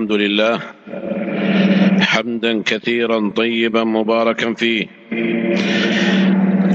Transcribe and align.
الحمد 0.00 0.12
لله 0.12 0.60
حمدا 2.00 2.62
كثيرا 2.62 3.32
طيبا 3.36 3.84
مباركا 3.84 4.54
فيه 4.54 4.86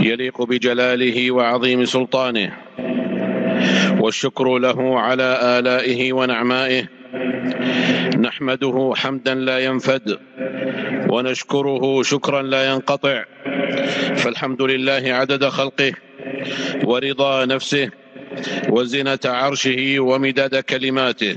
يليق 0.02 0.42
بجلاله 0.44 1.32
وعظيم 1.32 1.86
سلطانه 1.86 2.52
والشكر 4.00 4.58
له 4.58 5.00
على 5.00 5.60
آلائه 5.60 6.14
ونعمائه 6.14 6.84
نحمده 8.20 8.94
حمدا 8.96 9.34
لا 9.36 9.60
ينفد 9.60 10.20
ونشكره 11.10 12.04
شكرا 12.04 12.42
لا 12.42 12.72
ينقطع 12.74 13.24
فالحمد 14.16 14.62
لله 14.62 15.04
عدد 15.14 15.46
خلقه 15.46 15.92
ورضا 16.84 17.46
نفسه 17.46 17.90
وزنة 18.70 19.20
عرشه 19.26 20.00
ومداد 20.00 20.56
كلماته 20.56 21.36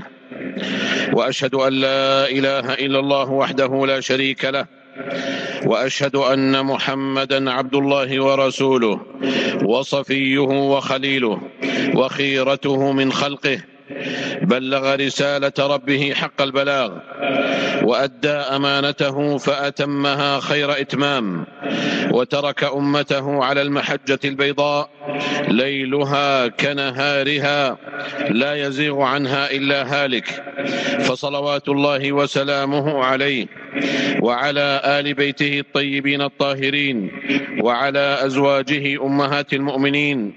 وأشهد 1.13 1.55
أن 1.55 1.73
لا 1.73 2.29
إله 2.29 2.73
إلا 2.73 2.99
الله 2.99 3.31
وحده 3.31 3.85
لا 3.85 3.99
شريك 3.99 4.45
له 4.45 4.65
وأشهد 5.65 6.15
أن 6.15 6.65
محمدا 6.65 7.51
عبد 7.51 7.75
الله 7.75 8.23
ورسوله 8.23 9.01
وصفيه 9.65 10.39
وخليله 10.39 11.41
وخيرته 11.95 12.91
من 12.91 13.11
خلقه 13.11 13.61
بلغ 14.41 14.95
رسالة 14.95 15.53
ربه 15.59 16.13
حق 16.15 16.41
البلاغ 16.41 16.91
وأدى 17.83 18.29
أمانته 18.29 19.37
فأتمها 19.37 20.39
خير 20.39 20.71
إتمام 20.71 21.45
وترك 22.11 22.63
أمته 22.63 23.43
على 23.43 23.61
المحجة 23.61 24.19
البيضاء 24.25 24.89
ليلها 25.47 26.47
كنهارها 26.47 27.77
لا 28.29 28.55
يزيغ 28.67 29.01
عنها 29.01 29.51
إلا 29.51 29.83
هالك 30.03 30.43
فصلوات 30.99 31.69
الله 31.69 32.13
وسلامه 32.13 33.03
عليه 33.03 33.47
وعلى 34.21 34.81
آل 34.85 35.13
بيته 35.13 35.59
الطيبين 35.59 36.21
الطاهرين 36.21 37.11
وعلى 37.61 38.17
أزواجه 38.25 39.05
أمهات 39.05 39.53
المؤمنين 39.53 40.33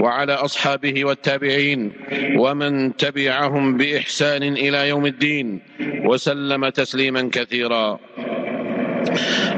وعلى 0.00 0.32
أصحابه 0.32 1.04
والتابعين 1.04 1.92
ومن 2.36 2.83
تبعهم 2.90 3.76
بإحسان 3.76 4.42
إلى 4.42 4.88
يوم 4.88 5.06
الدين 5.06 5.60
وسلم 6.04 6.68
تسليما 6.68 7.30
كثيرا. 7.32 7.98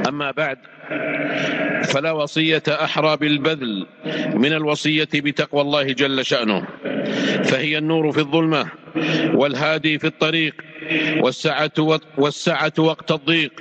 أما 0.08 0.30
بعد 0.30 0.58
فلا 1.84 2.12
وصية 2.12 2.62
أحرى 2.68 3.16
بالبذل 3.16 3.86
من 4.34 4.52
الوصية 4.52 5.08
بتقوى 5.14 5.60
الله 5.60 5.82
جل 5.82 6.24
شأنه 6.24 6.66
فهي 7.44 7.78
النور 7.78 8.12
في 8.12 8.18
الظلمة 8.18 8.66
والهادي 9.34 9.98
في 9.98 10.06
الطريق 10.06 10.54
والسعة 11.16 11.72
والسعة 12.18 12.72
وقت 12.78 13.12
الضيق 13.12 13.52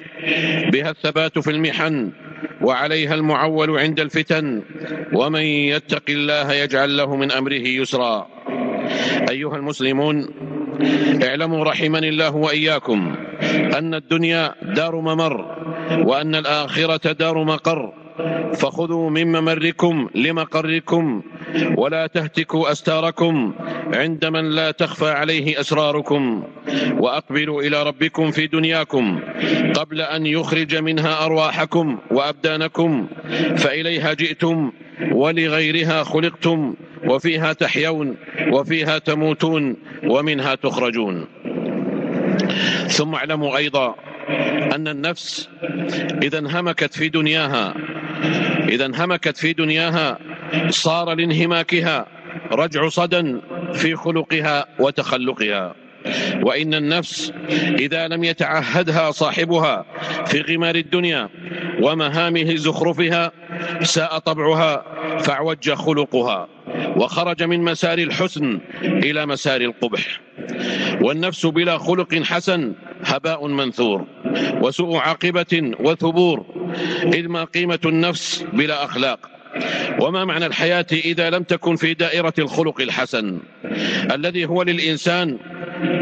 بها 0.72 0.90
الثبات 0.90 1.40
في 1.40 1.52
المحن 1.52 2.12
وعليها 2.62 3.14
المعول 3.14 3.80
عند 3.80 4.00
الفتن 4.00 4.64
ومن 5.14 5.42
يتق 5.42 6.04
الله 6.10 6.54
يجعل 6.54 6.98
له 6.98 7.16
من 7.16 7.32
أمره 7.32 7.54
يسرا. 7.54 8.35
أيها 9.30 9.56
المسلمون 9.56 10.28
اعلموا 11.24 11.64
رحمني 11.64 12.10
الله 12.10 12.36
وإياكم 12.36 13.16
أن 13.78 13.94
الدنيا 13.94 14.56
دار 14.62 14.96
ممر 14.96 15.56
وأن 16.06 16.36
الآخرة 16.36 17.12
دار 17.12 17.44
مقر. 17.44 17.94
فخذوا 18.54 19.10
من 19.10 19.28
ممركم 19.28 20.10
لمقركم 20.16 21.22
ولا 21.78 22.08
تهتكوا 22.08 22.72
أستاركم 22.72 23.54
عند 23.94 24.26
من 24.26 24.50
لا 24.50 24.72
تخفى 24.72 25.10
عليه 25.10 25.60
أسراركم. 25.60 26.44
وأقبلوا 26.98 27.62
إلى 27.62 27.84
ربكم 27.84 28.32
في 28.32 28.48
دنياكم 28.48 29.20
قبل 29.76 30.02
أن 30.02 30.26
يخرج 30.26 30.76
منها 30.76 31.26
أرواحكم 31.26 31.98
وأبدانكم. 32.12 33.08
فإليها 33.58 34.14
جئتم 34.14 34.72
ولغيرها 35.12 36.04
خلقتم. 36.04 36.76
وفيها 37.08 37.54
تحيون 37.54 38.18
وفيها 38.52 38.98
تموتون 38.98 39.76
ومنها 40.04 40.56
تخرجون. 40.56 41.28
ثم 42.88 43.16
اعلموا 43.16 43.58
أيضا 43.58 43.96
أن 44.76 44.88
النفس 44.88 45.50
إذا 46.24 46.40
انهمكت 46.40 46.94
في 46.94 47.10
دنياها 47.10 47.74
إذا 48.70 48.86
انهمكت 48.86 49.38
في 49.38 49.54
دنياها 49.54 50.20
صار 50.70 51.14
لانهماكها 51.14 52.06
رجع 52.52 52.90
صدى 52.90 53.36
في 53.74 53.96
خلقها 53.96 54.66
وتخلقها. 54.80 55.85
وإن 56.44 56.74
النفس 56.74 57.34
إذا 57.80 58.08
لم 58.08 58.24
يتعهدها 58.24 59.12
صاحبها 59.12 59.86
في 60.26 60.42
غمار 60.42 60.76
الدنيا 60.76 61.30
ومهامه 61.82 62.56
زخرفها 62.56 63.32
ساء 63.82 64.18
طبعها 64.18 64.86
فاعوج 65.20 65.72
خلقها 65.72 66.48
وخرج 66.96 67.44
من 67.44 67.62
مسار 67.62 67.98
الحسن 67.98 68.60
إلى 68.82 69.26
مسار 69.26 69.62
القبح. 69.62 70.22
والنفس 71.02 71.46
بلا 71.46 71.78
خلق 71.78 72.16
حسن 72.16 72.74
هباء 73.04 73.48
منثور 73.48 74.06
وسوء 74.62 74.98
عاقبة 74.98 75.72
وثبور 75.80 76.46
اذ 77.04 77.28
ما 77.28 77.44
قيمة 77.44 77.80
النفس 77.86 78.46
بلا 78.54 78.86
أخلاق. 78.86 79.20
وما 80.00 80.26
معنى 80.26 80.46
الحياة 80.46 80.86
إذا 80.92 81.30
لم 81.30 81.44
تكن 81.44 81.76
في 81.76 81.94
دائرة 81.94 82.34
الخلق 82.40 82.82
الحسن؟ 82.82 83.40
الذي 84.12 84.46
هو 84.46 84.64
للإنسان 84.64 85.38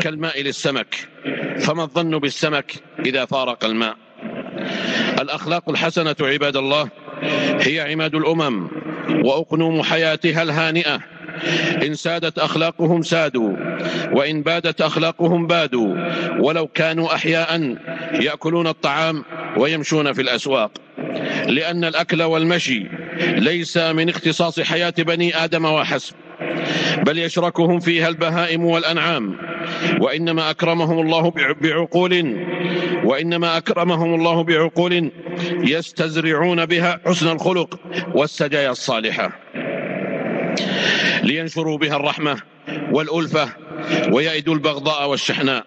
كالماء 0.01 0.41
للسمك. 0.41 0.95
فما 1.59 1.83
الظن 1.83 2.19
بالسمك 2.19 2.73
إذا 3.05 3.25
فارق 3.25 3.65
الماء؟ 3.65 3.95
الأخلاق 5.21 5.69
الحسنة 5.69 6.15
عباد 6.21 6.55
الله 6.57 6.89
هي 7.61 7.91
عماد 7.91 8.15
الأمم 8.15 8.67
وأقنوم 9.25 9.83
حياتها 9.83 10.43
الهانئة. 10.43 10.99
إن 11.85 11.95
سادت 11.95 12.39
أخلاقهم 12.39 13.01
سادوا 13.01 13.53
وإن 14.11 14.41
بادت 14.41 14.81
أخلاقهم 14.81 15.47
بادوا. 15.47 15.95
ولو 16.39 16.67
كانوا 16.67 17.15
احياء 17.15 17.77
يأكلون 18.13 18.67
الطعام 18.67 19.23
ويمشون 19.57 20.13
في 20.13 20.21
الأسواق. 20.21 20.71
لأن 21.47 21.83
الأكل 21.85 22.21
والمشي 22.21 22.87
ليس 23.19 23.77
من 23.77 24.09
اختصاص 24.09 24.59
حياة 24.59 24.93
بني 24.97 25.43
آدم 25.43 25.65
وحسب. 25.65 26.15
بل 27.05 27.19
يشركهم 27.19 27.79
فيها 27.79 28.07
البهائم 28.07 28.65
والأنعام 28.65 29.37
وإنما 30.01 30.49
أكرمهم 30.49 30.99
الله 30.99 31.31
بعقول 31.61 32.13
وإنما 33.03 33.57
أكرمهم 33.57 34.15
الله 34.15 34.43
بعقول 34.43 35.11
يستزرعون 35.63 36.65
بها 36.65 36.99
حسن 37.05 37.31
الخلق 37.31 37.79
والسجايا 38.15 38.71
الصالحة. 38.71 39.39
لينشروا 41.23 41.77
بها 41.77 41.95
الرحمة 41.95 42.41
والألفة 42.91 43.49
ويئدوا 44.11 44.53
البغضاء 44.53 45.09
والشحناء 45.09 45.65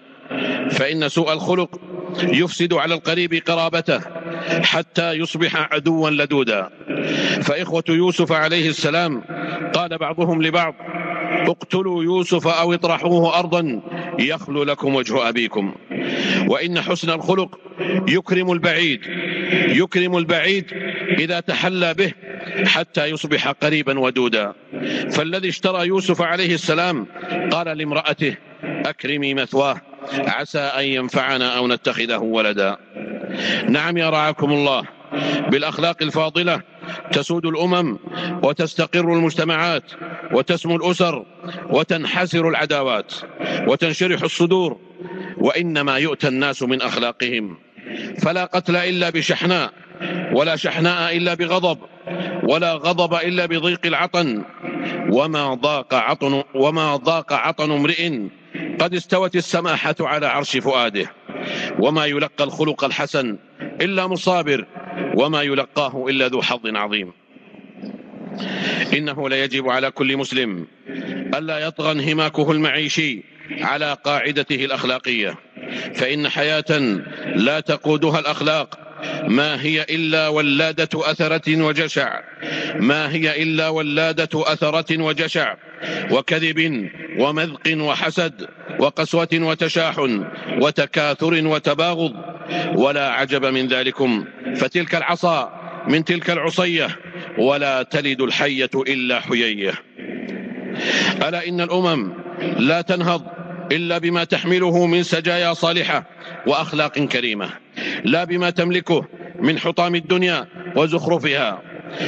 فإن 0.70 1.08
سوء 1.08 1.32
الخلق 1.32 1.80
يفسد 2.22 2.74
على 2.74 2.94
القريب 2.94 3.34
قرابته 3.34 4.00
حتى 4.62 5.12
يصبح 5.12 5.56
عدوا 5.74 6.10
لدودا. 6.10 6.70
فإخوة 7.42 7.84
يوسف 7.88 8.32
عليه 8.32 8.68
السلام 8.68 9.22
قال 9.74 9.98
بعضهم 9.98 10.42
لبعض 10.42 10.74
اقتلوا 11.46 12.04
يوسف 12.04 12.46
أو 12.46 12.74
اطرحوه 12.74 13.38
أرضا 13.38 13.82
يخلو 14.18 14.62
لكم 14.62 14.94
وجه 14.94 15.28
أبيكم. 15.28 15.74
وإن 16.48 16.80
حسن 16.80 17.10
الخلق 17.10 17.58
يكرم 18.08 18.52
البعيد 18.52 19.00
يكرم 19.68 20.16
البعيد 20.16 20.64
إذا 21.18 21.40
تحلى 21.40 21.94
به 21.94 22.12
حتى 22.66 23.06
يصبح 23.06 23.48
قريبا 23.48 23.98
ودودا. 23.98 24.52
فالذي 25.10 25.48
اشترى 25.48 25.86
يوسف 25.86 26.22
عليه 26.22 26.54
السلام 26.54 27.06
قال 27.50 27.78
لامرأته 27.78 28.36
أكرمي 28.64 29.34
مثواه. 29.34 29.80
عسى 30.12 30.58
أن 30.58 30.84
ينفعنا 30.84 31.56
أو 31.56 31.68
نتخذه 31.68 32.18
ولدا. 32.18 32.76
نعم 33.68 33.96
يا 33.96 34.10
رعاكم 34.10 34.52
الله 34.52 34.82
بالأخلاق 35.50 35.96
الفاضلة 36.02 36.60
تسود 37.12 37.46
الأمم 37.46 37.98
وتستقر 38.42 39.12
المجتمعات 39.12 39.82
وتسمو 40.32 40.76
الأسر 40.76 41.24
وتنحسر 41.70 42.48
العداوات 42.48 43.14
وتنشرح 43.66 44.22
الصدور 44.22 44.76
وإنما 45.36 45.96
يؤتى 45.98 46.28
الناس 46.28 46.62
من 46.62 46.82
أخلاقهم. 46.82 47.58
فلا 48.22 48.44
قتل 48.44 48.76
إلا 48.76 49.10
بشحناء 49.10 49.72
ولا 50.32 50.56
شحناء 50.56 51.16
إلا 51.16 51.34
بغضب 51.34 51.78
ولا 52.42 52.72
غضب 52.74 53.14
إلا 53.14 53.46
بضيق 53.46 53.86
العطن. 53.86 54.44
وما 55.12 55.54
ضاق 55.54 55.94
عطن 55.94 56.42
وما 56.54 56.96
ضاق 56.96 57.32
عطن 57.32 57.70
امرئ 57.70 58.28
قد 58.80 58.94
استوت 58.94 59.36
السماحة 59.36 59.94
على 60.00 60.26
عرش 60.26 60.56
فؤاده 60.56 61.12
وما 61.78 62.06
يلقى 62.06 62.44
الخلق 62.44 62.84
الحسن 62.84 63.38
إلا 63.60 64.06
مصابر 64.06 64.66
وما 65.16 65.42
يلقاه 65.42 66.06
إلا 66.08 66.28
ذو 66.28 66.42
حظ 66.42 66.66
عظيم. 66.66 67.12
إنه 68.92 69.28
ليجب 69.28 69.68
على 69.68 69.90
كل 69.90 70.16
مسلم 70.16 70.66
ألا 71.34 71.58
يطغى 71.58 71.92
انهماكه 71.92 72.52
المعيشي 72.52 73.22
على 73.60 73.96
قاعدته 74.04 74.64
الأخلاقية 74.64 75.34
فإن 75.94 76.28
حياة 76.28 77.00
لا 77.34 77.60
تقودها 77.60 78.18
الأخلاق. 78.18 78.85
ما 79.28 79.62
هي 79.62 79.82
إلا 79.82 80.28
ولادة 80.28 80.88
أثرة 80.94 81.62
وجشع. 81.62 82.20
ما 82.74 83.12
هي 83.12 83.42
إلا 83.42 83.68
ولادة 83.68 84.28
أثرة 84.34 85.02
وجشع. 85.02 85.54
وكذب 86.10 86.90
ومذق 87.18 87.76
وحسد 87.80 88.46
وقسوة 88.78 89.28
وتشاحن 89.32 90.24
وتكاثر 90.60 91.46
وتباغض. 91.46 92.12
ولا 92.74 93.12
عجب 93.12 93.44
من 93.44 93.66
ذلكم. 93.66 94.24
فتلك 94.56 94.94
العصا 94.94 95.52
من 95.88 96.04
تلك 96.04 96.30
العصية. 96.30 96.88
ولا 97.38 97.82
تلد 97.82 98.20
الحية 98.20 98.70
إلا 98.74 99.20
حيية. 99.20 99.74
ألا 101.28 101.48
إن 101.48 101.60
الأمم 101.60 102.12
لا 102.58 102.80
تنهض. 102.80 103.45
إلا 103.72 103.98
بما 103.98 104.24
تحمله 104.24 104.86
من 104.86 105.02
سجايا 105.02 105.54
صالحة 105.54 106.04
وأخلاق 106.46 106.98
كريمة. 106.98 107.50
لا 108.04 108.24
بما 108.24 108.50
تملكه 108.50 109.04
من 109.40 109.58
حطام 109.58 109.94
الدنيا 109.94 110.46
وزخرفها. 110.76 111.62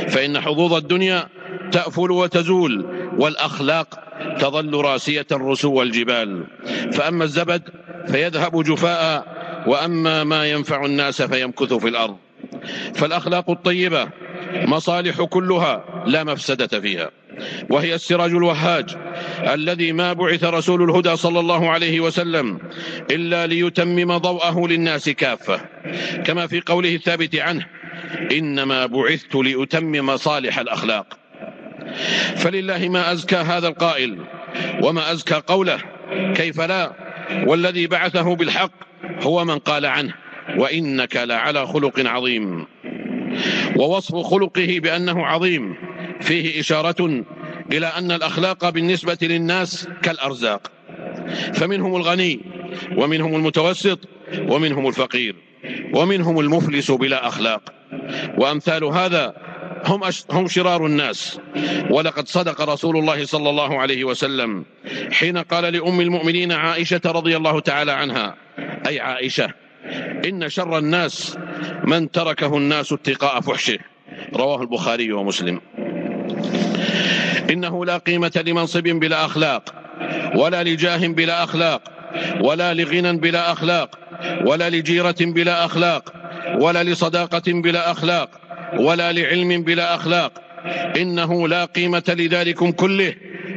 فإن 0.08 0.40
حظوظ 0.40 0.74
الدنيا 0.74 1.28
تأفل 1.72 2.10
وتزول 2.10 2.86
والأخلاق 3.18 4.00
تظل 4.38 4.74
راسية 4.74 5.26
رسو 5.32 5.82
الجبال 5.82 6.44
فأما 6.92 7.24
الزبد 7.24 7.62
فيذهب 8.06 8.62
جفاء 8.62 9.24
وأما 9.66 10.24
ما 10.24 10.46
ينفع 10.50 10.84
الناس 10.84 11.22
فيمكث 11.22 11.72
في 11.72 11.88
الأرض. 11.88 12.16
فالأخلاق 12.94 13.50
الطيبة 13.50 14.08
مصالح 14.54 15.22
كلها 15.22 16.04
لا 16.06 16.24
مفسدة 16.24 16.80
فيها. 16.80 17.10
وهي 17.70 17.94
السراج 17.94 18.30
الوهاج 18.30 18.96
الذي 19.38 19.92
ما 19.92 20.12
بعث 20.12 20.44
رسول 20.44 20.82
الهدى 20.82 21.16
صلى 21.16 21.40
الله 21.40 21.70
عليه 21.70 22.00
وسلم 22.00 22.58
إلا 23.10 23.46
ليتمم 23.46 24.16
ضوءه 24.16 24.66
للناس 24.66 25.08
كافة. 25.08 25.60
كما 26.24 26.46
في 26.46 26.60
قوله 26.60 26.94
الثابت 26.94 27.36
عنه 27.36 27.66
إنما 28.32 28.86
بعثت 28.86 29.34
لأتمم 29.34 30.16
صالح 30.16 30.58
الأخلاق. 30.58 31.18
فلله 32.36 32.88
ما 32.88 33.12
أزكى 33.12 33.36
هذا 33.36 33.68
القائل 33.68 34.18
وما 34.82 35.12
أزكى 35.12 35.42
قوله 35.46 35.78
كيف 36.34 36.60
لا؟ 36.60 36.92
والذي 37.46 37.86
بعثه 37.86 38.36
بالحق 38.36 38.72
هو 39.22 39.44
من 39.44 39.58
قال 39.58 39.86
عنه 39.86 40.14
وإنك 40.56 41.16
لعلى 41.16 41.66
خلق 41.66 42.00
عظيم. 42.06 42.66
ووصف 43.76 44.16
خلقه 44.16 44.80
بأنه 44.82 45.26
عظيم 45.26 45.87
فيه 46.20 46.60
إشارة 46.60 47.24
إلى 47.72 47.86
أن 47.86 48.12
الأخلاق 48.12 48.68
بالنسبة 48.68 49.18
للناس 49.22 49.88
كالأرزاق. 50.02 50.72
فمنهم 51.54 51.96
الغني 51.96 52.40
ومنهم 52.96 53.34
المتوسط 53.34 53.98
ومنهم 54.38 54.88
الفقير 54.88 55.36
ومنهم 55.94 56.40
المفلس 56.40 56.90
بلا 56.90 57.28
أخلاق. 57.28 57.62
وأمثال 58.38 58.84
هذا 58.84 59.34
هم, 59.84 60.00
هم 60.30 60.48
شرار 60.48 60.86
الناس. 60.86 61.40
ولقد 61.90 62.28
صدق 62.28 62.60
رسول 62.60 62.96
الله 62.96 63.24
صلى 63.24 63.50
الله 63.50 63.78
عليه 63.78 64.04
وسلم 64.04 64.64
حين 65.12 65.38
قال 65.38 65.72
لأم 65.72 66.00
المؤمنين 66.00 66.52
عائشة 66.52 67.00
رضي 67.06 67.36
الله 67.36 67.60
تعالى 67.60 67.92
عنها 67.92 68.36
أي 68.86 69.00
عائشة 69.00 69.48
إن 70.24 70.48
شر 70.48 70.78
الناس 70.78 71.38
من 71.84 72.10
تركه 72.10 72.56
الناس 72.56 72.92
اتقاء 72.92 73.40
فحشه. 73.40 73.78
رواه 74.34 74.62
البخاري 74.62 75.12
ومسلم. 75.12 75.60
إنه 77.50 77.84
لا 77.84 77.96
قيمة 77.96 78.42
لمنصب 78.46 78.82
بلا 78.82 79.24
أخلاق 79.24 79.74
ولا 80.34 80.62
لجاه 80.62 81.06
بلا 81.06 81.44
أخلاق 81.44 81.82
ولا 82.40 82.74
لغنى 82.74 83.12
بلا 83.12 83.52
أخلاق 83.52 83.98
ولا 84.44 84.70
لجيرة 84.70 85.16
بلا 85.20 85.64
أخلاق 85.64 86.12
ولا 86.60 86.84
لصداقة 86.84 87.42
بلا 87.46 87.90
أخلاق 87.90 88.30
ولا 88.78 89.12
لعلم 89.12 89.62
بلا 89.62 89.94
أخلاق. 89.94 90.32
إنه 90.96 91.48
لا 91.48 91.64
قيمة 91.64 92.02
لذلكم 92.08 92.72
كله 92.72 93.14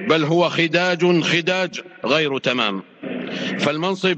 بل 0.09 0.23
هو 0.23 0.49
خداج 0.49 1.21
خداج 1.21 1.81
غير 2.05 2.37
تمام. 2.37 2.83
فالمنصب 3.59 4.17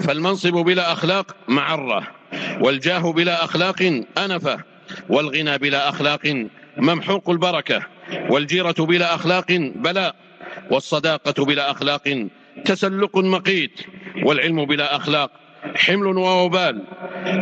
فالمنصب 0.00 0.52
بلا 0.52 0.92
أخلاق 0.92 1.36
معرة 1.48 2.02
والجاه 2.60 3.12
بلا 3.12 3.44
أخلاق 3.44 4.02
أنفة 4.18 4.58
والغنى 5.08 5.58
بلا 5.58 5.88
أخلاق 5.88 6.46
ممحوق 6.76 7.30
البركة 7.30 7.82
والجيرة 8.30 8.74
بلا 8.78 9.14
أخلاق 9.14 9.46
بلاء 9.76 10.14
والصداقة 10.70 11.44
بلا 11.44 11.70
أخلاق 11.70 12.28
تسلق 12.64 13.18
مقيت 13.18 13.80
والعلم 14.24 14.64
بلا 14.64 14.96
أخلاق 14.96 15.30
حمل 15.76 16.06
ووبال 16.06 16.84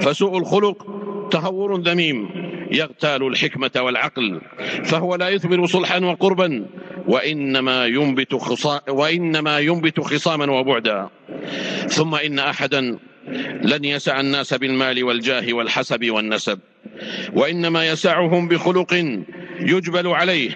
فسوء 0.02 0.38
الخلق 0.38 0.86
تهور 1.31 1.81
ذميم 1.81 2.28
يغتال 2.72 3.26
الحكمة 3.26 3.70
والعقل 3.76 4.40
فهو 4.84 5.14
لا 5.14 5.28
يثمر 5.28 5.66
صلحا 5.66 5.98
وقربا 5.98 6.66
وإنما 7.06 7.86
ينبت, 7.86 8.34
خصا 8.34 8.81
وإنما 8.88 9.58
ينبت 9.58 10.00
خصاما 10.00 10.52
وبعدا 10.52 11.08
ثم 11.88 12.14
إن 12.14 12.38
أحدا 12.38 12.98
لن 13.62 13.84
يسع 13.84 14.20
الناس 14.20 14.54
بالمال 14.54 15.04
والجاه 15.04 15.52
والحسب 15.52 16.10
والنسب 16.10 16.58
وإنما 17.32 17.88
يسعهم 17.88 18.48
بخلق 18.48 18.94
يجبل 19.60 20.06
عليه 20.08 20.50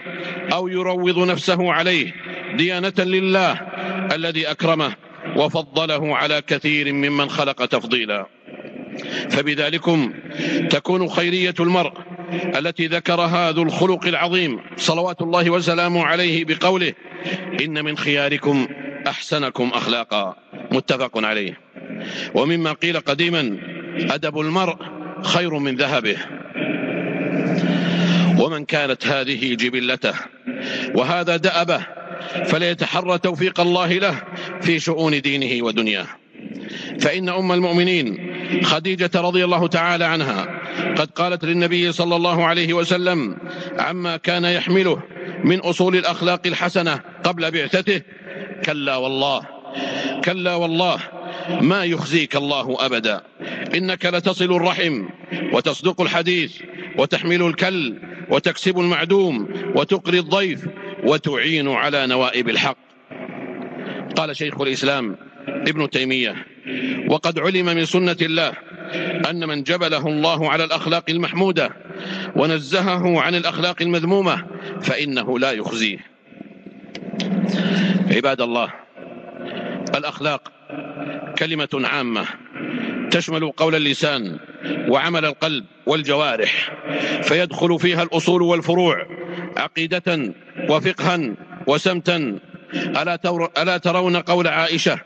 أو 0.52 0.68
يروض 0.68 1.18
نفسه 1.18 1.72
عليه 1.72 2.14
ديانة 2.56 2.92
لله 2.98 3.52
الذي 4.12 4.50
أكرمه 4.50 4.94
وفضله 5.36 6.16
على 6.16 6.42
كثير 6.46 6.92
ممن 6.92 7.30
خلق 7.30 7.66
تفضيلا. 7.66 8.26
فبذلكم 9.30 10.12
تكون 10.70 11.08
خيرية 11.08 11.54
المرء 11.60 11.92
التي 12.32 12.86
ذكرها 12.86 13.52
ذو 13.52 13.62
الخلق 13.62 14.06
العظيم 14.06 14.60
صلوات 14.76 15.22
الله 15.22 15.50
وسلامه 15.50 16.04
عليه 16.04 16.44
بقوله 16.44 16.92
إن 17.60 17.84
من 17.84 17.96
خياركم 17.96 18.68
أحسنكم 19.06 19.70
أخلاقا. 19.74 20.36
متفق 20.72 21.24
عليه. 21.24 21.67
ومما 22.35 22.73
قيل 22.73 23.00
قديما 23.00 23.58
أدب 24.11 24.40
المرء 24.40 24.76
خير 25.23 25.58
من 25.58 25.76
ذهبه. 25.76 26.17
ومن 28.38 28.64
كانت 28.64 29.06
هذه 29.06 29.55
جبلته 29.55 30.14
وهذا 30.94 31.37
دأبه 31.37 31.87
فليتحرى 32.45 33.18
توفيق 33.18 33.61
الله 33.61 33.92
له 33.92 34.23
في 34.61 34.80
شؤون 34.80 35.21
دينه 35.21 35.64
ودنياه. 35.64 36.07
فإن 37.00 37.28
أم 37.28 37.52
المؤمنين 37.52 38.35
خديجة 38.64 39.11
رضي 39.14 39.45
الله 39.45 39.66
تعالى 39.66 40.04
عنها 40.04 40.61
قد 40.97 41.11
قالت 41.11 41.45
للنبي 41.45 41.92
صلى 41.92 42.16
الله 42.16 42.45
عليه 42.45 42.73
وسلم 42.73 43.37
عما 43.78 44.16
كان 44.16 44.45
يحمله 44.45 45.02
من 45.45 45.59
أصول 45.59 45.97
الأخلاق 45.97 46.40
الحسنة 46.47 47.00
قبل 47.25 47.50
بعثته 47.50 48.02
كلا 48.64 48.97
والله 48.97 49.42
كلا 50.25 50.54
والله 50.54 50.99
ما 51.49 51.85
يخزيك 51.85 52.37
الله 52.37 52.87
أبدا. 52.87 53.23
إنك 53.75 54.07
لتصل 54.07 54.57
الرحم 54.57 55.09
وتصدق 55.52 56.00
الحديث 56.00 56.52
وتحمل 56.99 57.43
الكل 57.43 57.99
وتكسب 58.31 58.78
المعدوم 58.78 59.49
وتقري 59.75 60.19
الضيف 60.19 60.67
وتعين 61.05 61.69
على 61.69 62.07
نوائب 62.07 62.49
الحق. 62.49 62.76
قال 64.17 64.37
شيخ 64.37 64.61
الإسلام 64.61 65.17
ابن 65.49 65.90
تيمية 65.90 66.47
وقد 67.09 67.38
علم 67.38 67.67
من 67.67 67.85
سنة 67.85 68.17
الله 68.23 68.52
أن 69.31 69.49
من 69.49 69.62
جبله 69.62 70.07
الله 70.07 70.50
على 70.50 70.64
الأخلاق 70.64 71.05
المحمودة 71.09 71.71
ونزهه 72.37 73.21
عن 73.21 73.35
الأخلاق 73.35 73.83
المذمومة 73.83 74.47
فإنه 74.81 75.38
لا 75.38 75.52
يخزيه. 75.52 75.99
عباد 78.11 78.40
الله 78.40 78.73
الأخلاق 79.95 80.57
كلمة 81.38 81.68
عامة 81.75 82.25
تشمل 83.10 83.52
قول 83.52 83.75
اللسان 83.75 84.38
وعمل 84.88 85.25
القلب 85.25 85.64
والجوارح 85.87 86.72
فيدخل 87.22 87.78
فيها 87.78 88.02
الأصول 88.02 88.42
والفروع 88.42 89.06
عقيدة 89.56 90.34
وفقها 90.68 91.34
وسمتا. 91.66 92.38
ألا, 92.75 93.18
ألا 93.58 93.76
ترون 93.76 94.16
قول 94.16 94.48
عائشة 94.48 95.00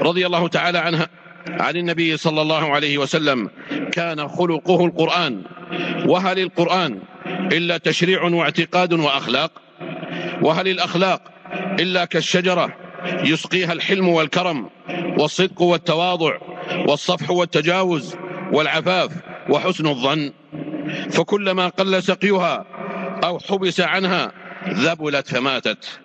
رضي 0.00 0.26
الله 0.26 0.48
تعالى 0.48 0.78
عنها 0.78 1.08
عن 1.48 1.76
النبي 1.76 2.16
صلى 2.16 2.42
الله 2.42 2.74
عليه 2.74 2.98
وسلم 2.98 3.50
كان 3.92 4.28
خلقه 4.28 4.86
القرآن. 4.86 5.42
وهل 6.06 6.38
القرآن 6.38 6.98
إلا 7.52 7.76
تشريع 7.78 8.22
واعتقاد 8.22 8.92
وأخلاق؟ 8.92 9.52
وهل 10.42 10.68
الأخلاق 10.68 11.22
إلا 11.80 12.04
كالشجرة 12.04 12.89
يسقيها 13.04 13.72
الحلم 13.72 14.08
والكرم 14.08 14.70
والصدق 15.18 15.62
والتواضع 15.62 16.38
والصفح 16.86 17.30
والتجاوز 17.30 18.16
والعفاف 18.52 19.12
وحسن 19.50 19.86
الظن. 19.86 20.32
فكلما 21.10 21.68
قل 21.68 22.02
سقيها 22.02 22.66
أو 23.24 23.38
حبس 23.38 23.80
عنها 23.80 24.32
ذبلت 24.68 25.28
فماتت. 25.28 26.00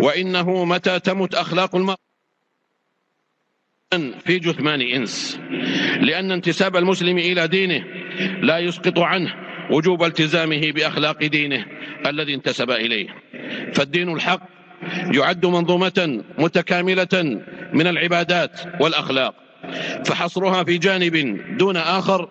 وإنه 0.00 0.64
متى 0.64 1.00
تمت 1.00 1.34
أخلاق 1.34 1.76
المرء 1.76 1.96
في 4.24 4.38
جثمان 4.38 4.80
إنس. 4.80 5.38
لأن 6.00 6.32
انتساب 6.32 6.76
المسلم 6.76 7.18
إلى 7.18 7.48
دينه 7.48 7.84
لا 8.40 8.58
يسقط 8.58 8.98
عنه 8.98 9.34
وجوب 9.70 10.04
التزامه 10.04 10.72
بأخلاق 10.72 11.18
دينه 11.26 11.66
الذي 12.06 12.34
انتسب 12.34 12.70
إليه. 12.70 13.08
فالدين 13.74 14.08
الحق 14.14 14.40
يعد 15.14 15.46
منظومة 15.46 16.22
متكاملة 16.38 17.42
من 17.72 17.86
العبادات 17.86 18.60
والأخلاق 18.80 19.34
فحصرها 20.04 20.64
في 20.64 20.78
جانب 20.78 21.40
دون 21.58 21.76
آخر 21.76 22.28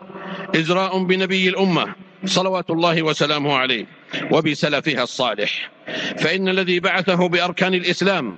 إجراء 0.55 1.03
بنبي 1.03 1.49
الأمة 1.49 1.95
صلوات 2.25 2.69
الله 2.69 3.03
وسلامه 3.03 3.53
عليه 3.55 3.85
وبسلفها 4.31 5.03
الصالح. 5.03 5.71
فإن 6.17 6.49
الذي 6.49 6.79
بعثه 6.79 7.27
بأركان 7.27 7.73
الإسلام 7.73 8.37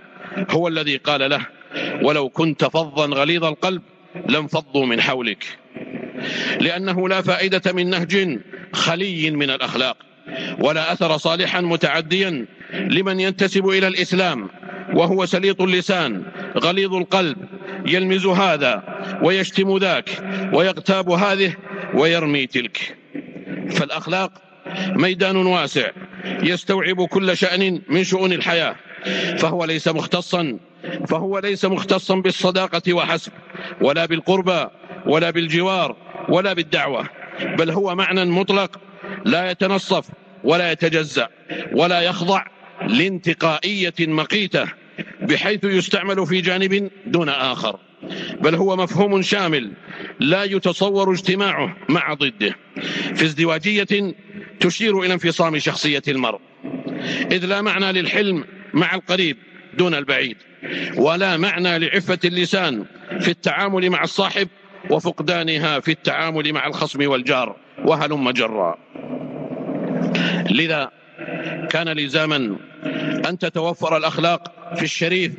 هو 0.49 0.67
الذي 0.67 0.97
قال 0.97 1.29
له 1.29 1.45
ولو 2.01 2.29
كنت 2.29 2.65
فظا 2.65 3.05
غليظ 3.05 3.45
القلب 3.45 3.81
لانفضوا 4.27 4.85
من 4.85 5.01
حولك 5.01 5.45
لأنه 6.61 7.09
لا 7.09 7.21
فائدة 7.21 7.73
من 7.73 7.89
نهج 7.89 8.39
خلي 8.73 9.31
من 9.31 9.49
الأخلاق. 9.49 9.97
ولا 10.59 10.93
أثر 10.93 11.17
صالحا 11.17 11.61
متعديا 11.61 12.45
لمن 12.73 13.19
ينتسب 13.19 13.69
إلى 13.69 13.87
الإسلام 13.87 14.49
وهو 14.93 15.25
سليط 15.25 15.61
اللسان 15.61 16.23
غليظ 16.57 16.93
القلب 16.93 17.37
يلمز 17.85 18.25
هذا 18.25 18.83
ويشتم 19.23 19.77
ذاك 19.77 20.09
ويغتاب 20.53 21.09
هذه 21.09 21.55
ويرمي 21.93 22.47
تلك. 22.47 22.97
فالأخلاق 23.69 24.31
ميدان 24.87 25.35
واسع 25.35 25.89
يستوعب 26.25 27.05
كل 27.05 27.37
شأن 27.37 27.81
من 27.89 28.03
شؤون 28.03 28.33
الحياة 28.33 28.75
فهو 29.37 29.65
ليس 29.65 29.87
مختصا 29.87 30.59
فهو 31.07 31.39
ليس 31.39 31.65
مختصا 31.65 32.15
بالصداقة 32.15 32.93
وحسب 32.93 33.31
ولا 33.81 34.05
بالقربى 34.05 34.67
ولا 35.05 35.29
بالجوار 35.29 35.95
ولا 36.29 36.53
بالدعوة 36.53 37.09
بل 37.41 37.71
هو 37.71 37.95
معنى 37.95 38.25
مطلق 38.25 38.79
لا 39.25 39.51
يتنصف 39.51 40.05
ولا 40.43 40.71
يتجزأ 40.71 41.27
ولا 41.73 42.01
يخضع 42.01 42.45
لانتقائية 42.87 43.93
مقيتة 43.99 44.65
بحيث 45.21 45.63
يستعمل 45.63 46.27
في 46.27 46.41
جانب 46.41 46.91
دون 47.05 47.29
آخر. 47.29 47.79
بل 48.41 48.55
هو 48.55 48.75
مفهوم 48.75 49.21
شامل 49.21 49.71
لا 50.19 50.43
يتصور 50.43 51.13
اجتماعه 51.13 51.75
مع 51.89 52.13
ضده. 52.13 52.55
في 53.15 53.23
ازدواجية 53.23 54.13
تشير 54.59 54.99
إلى 54.99 55.13
انفصام 55.13 55.59
شخصية 55.59 56.01
المرء. 56.07 56.39
إذ 57.31 57.45
لا 57.45 57.61
معنى 57.61 57.91
للحلم 57.91 58.43
مع 58.73 58.95
القريب 58.95 59.37
دون 59.73 59.93
البعيد. 59.93 60.37
ولا 60.97 61.37
معنى 61.37 61.79
لعفة 61.79 62.19
اللسان 62.25 62.85
في 63.19 63.27
التعامل 63.27 63.89
مع 63.89 64.03
الصاحب 64.03 64.47
وفقدانها 64.89 65.79
في 65.79 65.91
التعامل 65.91 66.53
مع 66.53 66.67
الخصم 66.67 67.09
والجار. 67.09 67.55
وهلم 67.85 68.31
جرا. 68.31 68.75
لذا 70.51 70.91
كان 71.69 71.89
لزاما 71.89 72.57
أن 73.29 73.37
تتوفر 73.37 73.97
الأخلاق 73.97 74.73
في 74.75 74.83
الشريف 74.83 75.33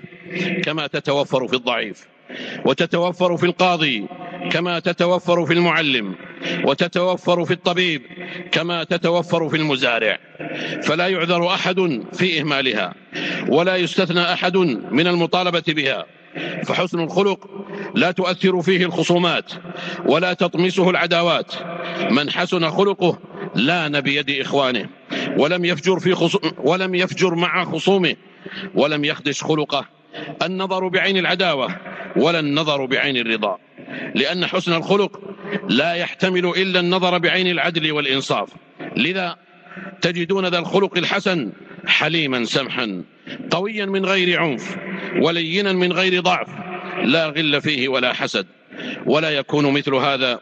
كما 0.64 0.86
تتوفر 0.86 1.48
في 1.48 1.54
الضعيف 1.54 2.06
وتتوفر 2.64 3.36
في 3.36 3.46
القاضي 3.46 4.06
كما 4.50 4.78
تتوفر 4.78 5.46
في 5.46 5.52
المعلم 5.52 6.14
وتتوفر 6.64 7.44
في 7.44 7.50
الطبيب 7.50 8.02
كما 8.52 8.84
تتوفر 8.84 9.48
في 9.48 9.56
المزارع. 9.56 10.18
فلا 10.82 11.08
يعذر 11.08 11.46
أحد 11.54 12.02
في 12.12 12.40
إهمالها 12.40 12.94
ولا 13.48 13.76
يستثنى 13.76 14.32
أحد 14.32 14.56
من 14.90 15.06
المطالبة 15.06 15.62
بها. 15.68 16.06
فحسن 16.64 17.00
الخلق 17.00 17.50
لا 17.94 18.10
تؤثر 18.10 18.62
فيه 18.62 18.84
الخصومات 18.84 19.52
ولا 20.06 20.32
تطمسه 20.32 20.90
العداوات. 20.90 21.54
من 22.10 22.30
حسن 22.30 22.70
خلقه 22.70 23.18
لأن 23.54 24.00
بيد 24.00 24.40
إخوانه 24.40 24.88
ولم 25.36 25.64
يفجر, 25.64 25.98
في 25.98 26.14
خصوم 26.14 26.40
ولم 26.58 26.94
يفجر 26.94 27.34
مع 27.34 27.64
خصومه 27.64 28.16
ولم 28.74 29.04
يخدش 29.04 29.44
خلقه. 29.44 29.86
النظر 30.42 30.88
بعين 30.88 31.16
العداوة 31.16 31.76
ولا 32.16 32.40
النظر 32.40 32.84
بعين 32.86 33.16
الرضا. 33.16 33.58
لأن 34.14 34.46
حسن 34.46 34.72
الخلق 34.72 35.20
لا 35.68 35.94
يحتمل 35.94 36.46
إلا 36.46 36.80
النظر 36.80 37.18
بعين 37.18 37.46
العدل 37.46 37.92
والإنصاف. 37.92 38.48
لذا 38.96 39.36
تجدون 40.00 40.46
ذا 40.46 40.58
الخلق 40.58 40.98
الحسن 40.98 41.52
حليما 41.86 42.44
سمحا 42.44 43.02
قويا 43.50 43.86
من 43.86 44.06
غير 44.06 44.40
عنف 44.40 44.76
ولينا 45.22 45.72
من 45.72 45.92
غير 45.92 46.20
ضعف 46.20 46.48
لا 47.04 47.26
غل 47.26 47.60
فيه 47.60 47.88
ولا 47.88 48.12
حسد. 48.12 48.46
ولا 49.06 49.30
يكون 49.30 49.72
مثل 49.72 49.94
هذا 49.94 50.40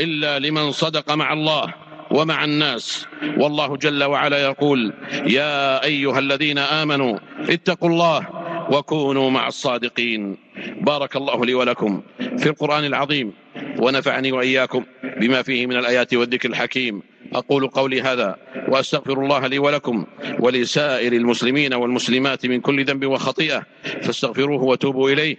إلا 0.00 0.38
لمن 0.38 0.72
صدق 0.72 1.12
مع 1.14 1.32
الله. 1.32 1.74
ومع 2.12 2.44
الناس. 2.44 3.06
والله 3.36 3.76
جل 3.76 4.04
وعلا 4.04 4.38
يقول 4.38 4.92
يا 5.26 5.84
أيها 5.84 6.18
الذين 6.18 6.58
آمنوا 6.58 7.18
اتقوا 7.48 7.88
الله 7.88 8.26
وكونوا 8.70 9.30
مع 9.30 9.48
الصادقين. 9.48 10.36
بارك 10.80 11.16
الله 11.16 11.44
لي 11.44 11.54
ولكم 11.54 12.02
في 12.38 12.46
القرآن 12.46 12.84
العظيم 12.84 13.32
ونفعني 13.78 14.32
وإياكم 14.32 14.84
بما 15.20 15.42
فيه 15.42 15.66
من 15.66 15.76
الآيات 15.76 16.14
والذكر 16.14 16.48
الحكيم. 16.48 17.02
أقول 17.32 17.68
قولي 17.68 18.02
هذا 18.02 18.36
وأستغفر 18.68 19.12
الله 19.24 19.46
لي 19.46 19.58
ولكم 19.58 20.06
ولسائر 20.40 21.12
المسلمين 21.12 21.74
والمسلمات 21.74 22.46
من 22.46 22.60
كل 22.60 22.84
ذنب 22.84 23.06
وخطيئة 23.06 23.62
فاستغفروه 24.02 24.62
وتوبوا 24.62 25.10
إليه. 25.10 25.36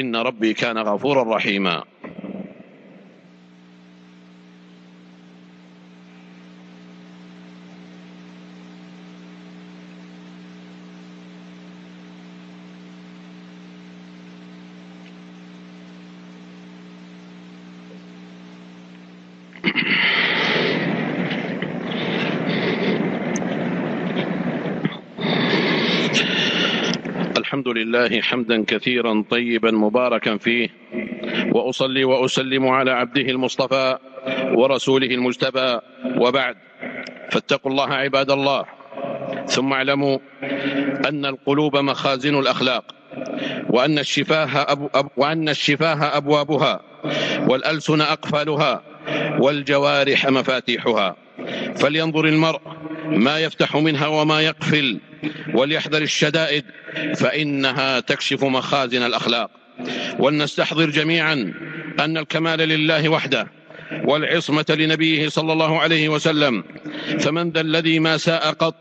إن 0.00 0.16
ربي 0.16 0.54
كان 0.54 0.78
غفورا 0.78 1.36
رحيما 1.36 1.84
الحمد 27.36 27.58
لله 27.74 28.20
حمدا 28.20 28.64
كثيرا 28.64 29.24
طيبا 29.30 29.70
مباركا 29.70 30.36
فيه. 30.36 30.68
وأصلي 31.52 32.04
وأسلم 32.04 32.68
على 32.68 32.90
عبده 32.90 33.22
المصطفى 33.22 33.98
ورسوله 34.54 35.06
المجتبى. 35.06 35.78
وبعد 36.16 36.56
فاتقوا 37.30 37.70
الله 37.70 37.88
عباد 37.94 38.30
الله. 38.30 38.64
ثم 39.46 39.72
اعلموا 39.72 40.18
أن 41.08 41.26
القلوب 41.26 41.76
مخازن 41.76 42.38
الأخلاق 42.38 42.84
وأن 43.70 43.98
الشفاه 43.98 44.72
أبو 44.72 44.88
أب 44.94 45.08
وأن 45.16 45.48
الشفاه 45.48 46.16
أبوابها 46.16 46.80
والألسن 47.48 48.00
أقفالها 48.00 48.82
والجوارح 49.38 50.26
مفاتيحها. 50.26 51.16
فلينظر 51.76 52.24
المرء 52.24 52.60
ما 53.04 53.38
يفتح 53.38 53.76
منها 53.76 54.06
وما 54.06 54.40
يقفل 54.40 55.00
وليحذر 55.54 56.02
الشدائد 56.02 56.64
فإنها 57.16 58.00
تكشف 58.00 58.44
مخازن 58.44 59.02
الأخلاق. 59.02 59.50
ولنستحضر 60.18 60.90
جميعا 60.90 61.54
أن 62.00 62.16
الكمال 62.16 62.58
لله 62.58 63.08
وحده 63.08 63.46
والعصمة 64.04 64.66
لنبيه 64.70 65.28
صلى 65.28 65.52
الله 65.52 65.78
عليه 65.80 66.08
وسلم. 66.08 66.64
فمن 67.20 67.50
ذا 67.50 67.60
الذي 67.60 67.98
ما 67.98 68.16
ساء 68.16 68.50
قط 68.50 68.74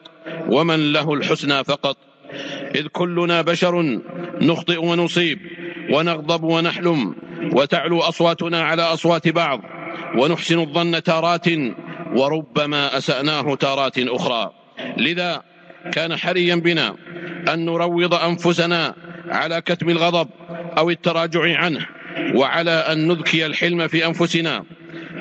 ومن 0.50 0.94
له 0.94 1.14
الحسنى 1.14 1.64
فقط. 1.64 1.98
إذ 2.76 2.88
كلنا 2.88 3.42
بشر 3.42 4.00
نخطئ 4.42 4.78
ونصيب 4.78 5.40
ونغضب 5.92 6.44
ونحلم 6.44 7.16
وتعلو 7.54 8.00
أصواتنا 8.00 8.62
على 8.62 8.82
أصوات 8.82 9.28
بعض. 9.28 9.79
ونحسن 10.18 10.60
الظن 10.60 11.04
تارات 11.04 11.46
وربما 12.16 12.98
أسأناه 12.98 13.56
تارات 13.56 14.00
أخرى. 14.00 14.52
لذا 14.98 15.42
كان 15.92 16.18
حريا 16.18 16.56
بنا 16.56 16.96
أن 17.54 17.66
نروض 17.66 18.14
أنفسنا 18.14 18.96
على 19.30 19.62
كتم 19.62 19.90
الغضب 19.90 20.30
أو 20.78 20.90
التراجع 20.90 21.58
عنه 21.58 21.86
وعلى 22.36 22.72
أن 22.72 23.08
نذكي 23.08 23.46
الحلم 23.46 23.88
في 23.88 24.06
أنفسنا 24.06 24.64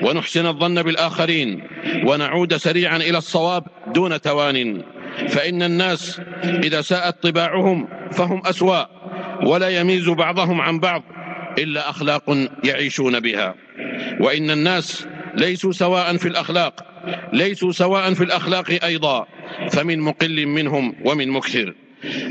ونحسن 0.01 0.45
الظن 0.45 0.81
بالآخرين 0.83 1.63
ونعود 2.05 2.57
سريعا 2.57 2.97
إلى 2.97 3.17
الصواب 3.17 3.63
دون 3.87 4.21
توان. 4.21 4.83
فإن 5.27 5.63
الناس 5.63 6.21
إذا 6.43 6.81
ساءت 6.81 7.23
طباعهم 7.23 7.87
فهم 8.11 8.41
أسواء 8.45 8.89
ولا 9.43 9.69
يميز 9.69 10.09
بعضهم 10.09 10.61
عن 10.61 10.79
بعض. 10.79 11.03
إلا 11.63 11.89
أخلاق 11.89 12.23
يعيشون 12.63 13.19
بها. 13.19 13.55
وإن 14.19 14.51
الناس 14.51 15.07
ليسوا 15.35 15.71
سواء 15.71 16.17
في 16.17 16.27
الأخلاق 16.27 16.85
ليسوا 17.33 17.71
سواء 17.71 18.13
في 18.13 18.23
الأخلاق 18.23 18.83
أيضا 18.83 19.27
فمن 19.71 19.99
مقل 19.99 20.45
منهم 20.45 20.95
ومن 21.05 21.29
مكثر. 21.29 21.73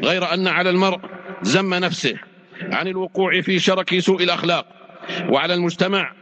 غير 0.04 0.34
أن 0.34 0.46
على 0.46 0.70
المرء 0.70 1.00
زم 1.42 1.74
نفسه 1.74 2.14
عن 2.62 2.88
الوقوع 2.88 3.40
في 3.40 3.58
شرك 3.58 3.98
سوء 3.98 4.22
الأخلاق 4.22 4.66
وعلى 5.28 5.54
المجتمع 5.54 6.12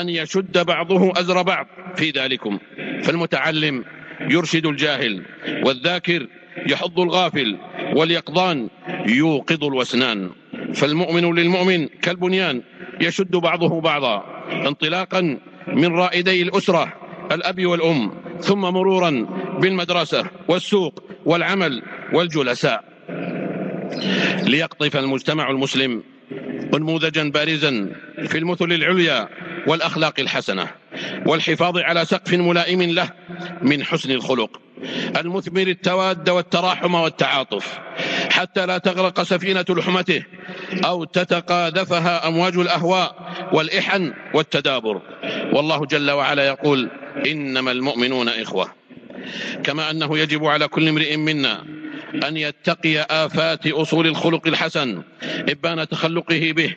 أن 0.00 0.08
يشد 0.08 0.58
بعضه 0.58 1.12
أزر 1.20 1.42
بعض 1.42 1.66
في 1.96 2.10
ذلكم. 2.10 2.58
فالمتعلم 3.02 3.84
يرشد 4.20 4.66
الجاهل 4.66 5.22
والذاكر 5.64 6.26
يحض 6.66 7.00
الغافل 7.00 7.58
واليقظان 7.94 8.68
يوقظ 9.06 9.64
الوسنان. 9.64 10.30
فالمؤمن 10.76 11.34
للمؤمن 11.34 11.88
كالبنيان 12.02 12.62
يشد 13.00 13.36
بعضه 13.36 13.80
بعضا 13.80 14.24
انطلاقا 14.66 15.38
من 15.68 15.90
رائدي 15.96 16.42
الأسرة 16.42 16.92
الأب 17.32 17.66
والأم 17.66 18.12
ثم 18.40 18.60
مرورا 18.60 19.10
بالمدرسة 19.60 20.30
والسوق 20.48 21.04
والعمل 21.24 21.82
والجلساء. 22.12 22.84
ليقطف 24.42 24.96
المجتمع 24.96 25.50
المسلم 25.50 26.02
نموذجا 26.74 27.30
بارزا 27.30 27.92
في 28.26 28.38
المثل 28.38 28.72
العليا 28.72 29.28
والأخلاق 29.66 30.20
الحسنة. 30.20 30.66
والحفاظ 31.26 31.78
على 31.78 32.04
سقف 32.04 32.34
ملائم 32.34 32.82
له 32.82 33.10
من 33.62 33.84
حسن 33.84 34.10
الخلق 34.10 34.60
المثمر 35.16 35.66
التواد 35.66 36.30
والتراحم 36.30 36.94
والتعاطف 36.94 37.78
حتى 38.30 38.66
لا 38.66 38.78
تغرق 38.78 39.22
سفينة 39.22 39.64
لحمته 39.68 40.22
أو 40.84 41.04
تتقاذفها 41.04 42.28
أمواج 42.28 42.56
الأهواء 42.56 43.32
والإحن 43.52 44.12
والتدابر. 44.34 45.02
والله 45.52 45.86
جل 45.86 46.10
وعلا 46.10 46.46
يقول 46.46 46.90
إنما 47.26 47.72
المؤمنون 47.72 48.28
إخوة. 48.28 48.68
كما 49.64 49.90
أنه 49.90 50.18
يجب 50.18 50.44
على 50.44 50.68
كل 50.68 50.88
امرئ 50.88 51.16
منا 51.16 51.64
أن 52.28 52.36
يتقي 52.36 52.98
آفات 53.00 53.66
أصول 53.66 54.06
الخلق 54.06 54.46
الحسن 54.46 55.02
إبان 55.48 55.88
تخلقه 55.88 56.52
به 56.52 56.74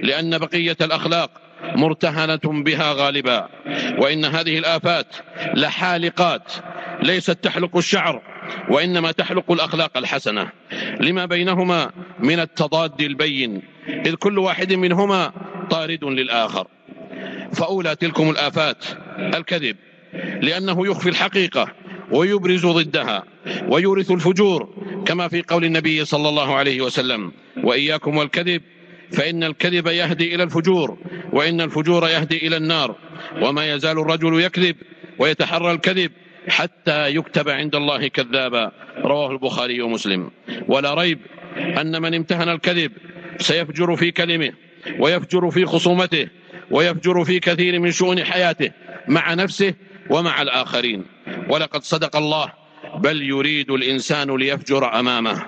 لأن 0.00 0.38
بقية 0.38 0.76
الأخلاق 0.80 1.30
مرتهنة 1.76 2.40
بها 2.44 2.92
غالبا. 2.92 3.48
وإن 3.98 4.24
هذه 4.24 4.58
الآفات 4.58 5.06
لحالقات 5.54 6.52
ليست 7.02 7.30
تحلق 7.30 7.76
الشعر 7.76 8.22
وإنما 8.70 9.12
تحلق 9.12 9.52
الأخلاق 9.52 9.96
الحسنة. 9.96 10.50
لما 11.00 11.26
بينهما 11.26 11.90
من 12.18 12.40
التضاد 12.40 13.00
البين 13.00 13.62
إذ 13.88 14.14
كل 14.14 14.38
واحد 14.38 14.72
منهما 14.72 15.32
طارد 15.70 16.04
للآخر. 16.04 16.66
فأولى 17.52 17.96
تلكم 17.96 18.30
الآفات 18.30 18.84
الكذب 19.18 19.76
لأنه 20.42 20.86
يخفي 20.86 21.08
الحقيقة 21.08 21.68
ويبرز 22.10 22.66
ضدها 22.66 23.24
ويورث 23.68 24.10
الفجور 24.10 24.68
كما 25.06 25.28
في 25.28 25.42
قول 25.42 25.64
النبي 25.64 26.04
صلى 26.04 26.28
الله 26.28 26.54
عليه 26.54 26.80
وسلم 26.80 27.32
وإياكم 27.64 28.16
والكذب 28.16 28.62
فإن 29.12 29.44
الكذب 29.44 29.86
يهدي 29.86 30.34
إلى 30.34 30.42
الفجور 30.42 30.98
وإن 31.32 31.60
الفجور 31.60 32.08
يهدي 32.08 32.46
إلى 32.46 32.56
النار. 32.56 32.96
وما 33.42 33.74
يزال 33.74 33.98
الرجل 33.98 34.40
يكذب 34.40 34.76
ويتحرى 35.18 35.72
الكذب 35.72 36.12
حتى 36.48 37.08
يكتب 37.16 37.48
عند 37.48 37.74
الله 37.74 38.08
كذابا. 38.08 38.72
رواه 38.98 39.30
البخاري 39.30 39.82
ومسلم. 39.82 40.30
ولا 40.68 40.94
ريب 40.94 41.18
أن 41.56 42.02
من 42.02 42.14
امتهن 42.14 42.48
الكذب 42.48 42.92
سيفجر 43.38 43.96
في 43.96 44.10
كلمه 44.10 44.52
ويفجر 44.98 45.50
في 45.50 45.64
خصومته 45.64 46.28
ويفجر 46.70 47.24
في 47.24 47.40
كثير 47.40 47.80
من 47.80 47.90
شؤون 47.90 48.24
حياته 48.24 48.70
مع 49.08 49.34
نفسه 49.34 49.74
ومع 50.10 50.42
الآخرين. 50.42 51.04
ولقد 51.48 51.82
صدق 51.82 52.16
الله 52.16 52.52
بل 52.98 53.22
يريد 53.22 53.70
الإنسان 53.70 54.36
ليفجر 54.36 55.00
أمامه. 55.00 55.42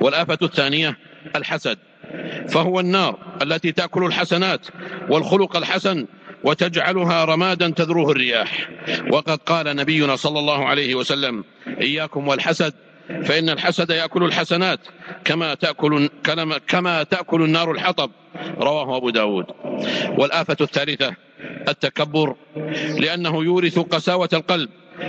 والآفة 0.00 0.38
الثانية 0.42 0.98
الحسد. 1.36 1.78
فهو 2.48 2.80
النار 2.80 3.18
التي 3.42 3.72
تأكل 3.72 4.04
الحسنات 4.04 4.66
والخلق 5.08 5.56
الحسن 5.56 6.06
وتجعلها 6.44 7.24
رمادا 7.24 7.70
تذروه 7.70 8.10
الرياح. 8.10 8.68
وقد 9.12 9.38
قال 9.38 9.76
نبينا 9.76 10.16
صلى 10.16 10.38
الله 10.38 10.66
عليه 10.66 10.94
وسلم 10.94 11.44
إياكم 11.80 12.28
والحسد 12.28 12.74
فإن 13.24 13.48
الحسد 13.48 13.90
يأكل 13.90 14.24
الحسنات 14.24 14.80
كما 15.24 15.54
تأكل, 15.54 16.08
كما 16.68 17.02
تأكل 17.02 17.42
النار 17.42 17.72
الحطب. 17.72 18.10
رواه 18.58 18.96
أبو 18.96 19.10
داود. 19.10 19.46
والآفة 20.18 20.56
الثالثة 20.60 21.14
التكبر 21.68 22.36
لأنه 22.98 23.44
يورث 23.44 23.78
قساوة 23.78 24.28
القلب. 24.32 24.68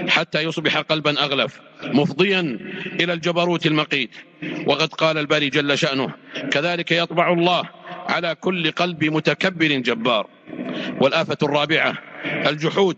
حتى 0.10 0.42
يصبح 0.42 0.78
قلبا 0.78 1.24
أغلف 1.24 1.60
مفضيا 1.84 2.60
إلى 3.00 3.14
الجبروت 3.14 3.66
المقيت. 3.66 4.10
وقد 4.66 4.94
قال 4.94 5.18
الباري 5.18 5.50
جل 5.50 5.78
شأنه 5.78 6.14
كذلك 6.52 6.92
يطبع 6.92 7.34
الله 7.34 7.64
على 8.10 8.36
كل 8.36 8.72
قلب 8.72 9.04
متكبر 9.04 9.68
جبار. 9.68 10.28
والآفة 11.02 11.38
الرابعة 11.44 11.94
الجحود 12.48 12.98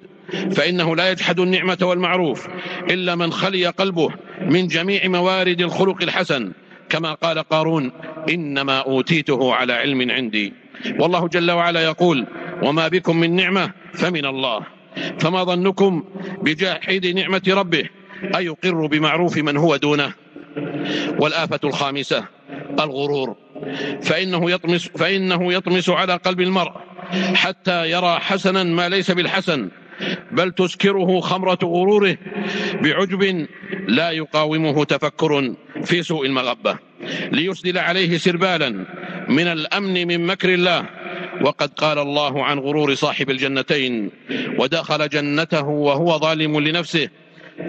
فإنه 0.52 0.96
لا 0.96 1.12
يجحد 1.12 1.40
النعمة 1.40 1.78
والمعروف 1.82 2.48
إلا 2.90 3.16
من 3.16 3.32
خلي 3.32 3.68
قلبه 3.68 4.10
من 4.42 4.68
جميع 4.68 5.08
موارد 5.08 5.62
الخلق 5.62 6.04
الحسن. 6.04 6.52
كما 6.90 7.14
قال 7.14 7.40
قارون 7.40 7.92
إنما 8.30 8.80
أوتيته 8.80 9.54
على 9.54 9.74
علم 9.74 10.12
عندي. 10.12 10.54
والله 11.00 11.28
جل 11.28 11.52
وعلا 11.52 11.82
يقول 11.84 12.28
وما 12.64 12.88
بكم 12.88 13.20
من 13.20 13.36
نعمة 13.36 13.72
فمن 13.94 14.26
الله. 14.26 14.73
فما 15.20 15.44
ظنكم 15.44 16.04
بجاحد 16.42 17.08
نعمة 17.08 17.42
ربه 17.48 17.90
أيقر 18.36 18.86
بمعروف 18.86 19.38
من 19.38 19.58
هو 19.58 19.76
دونه؟ 19.76 20.14
والآفة 21.20 21.60
الخامسة 21.64 22.26
الغرور. 22.80 23.36
فإنه 24.02 24.52
يطمس, 24.52 24.88
فإنه 24.88 25.54
يطمس 25.54 25.90
على 25.90 26.16
قلب 26.16 26.42
المرء 26.42 26.72
حتى 27.36 27.92
يرى 27.92 28.20
حسنا 28.20 28.64
ما 28.64 28.90
ليس 28.90 29.12
بالحسن 29.12 29.70
بل 30.32 30.52
تسكره 30.52 31.20
خمرة 31.20 31.60
غروره 31.64 32.18
بعجب 32.82 33.48
لا 33.88 34.12
يقاومه 34.12 34.84
تفكر 34.84 35.54
في 35.84 36.04
سوء 36.04 36.26
المغبة. 36.26 36.78
ليسدل 37.32 37.78
عليه 37.78 38.18
سربالا 38.18 38.86
من 39.30 39.48
الأمن 39.48 40.08
من 40.08 40.26
مكر 40.26 40.54
الله. 40.54 40.86
وقد 41.42 41.74
قال 41.74 42.00
الله 42.00 42.44
عن 42.44 42.60
غرور 42.60 42.94
صاحب 42.94 43.30
الجنتين 43.30 44.12
ودخل 44.60 45.10
جنته 45.10 45.68
وهو 45.68 46.20
ظالم 46.20 46.60
لنفسه. 46.60 47.10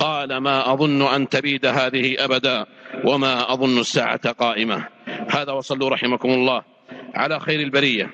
قال 0.01 0.37
ما 0.37 0.73
أظن 0.73 1.03
أن 1.03 1.29
تبيد 1.29 1.67
هذه 1.67 2.25
أبدا 2.25 2.67
وما 3.05 3.53
أظن 3.53 3.79
الساعة 3.79 4.31
قائمة. 4.33 4.89
هذا 5.31 5.53
وصلوا 5.53 5.91
رحمكم 5.91 6.29
الله. 6.29 6.63
على 7.15 7.41
خير 7.41 7.61
البرية 7.61 8.11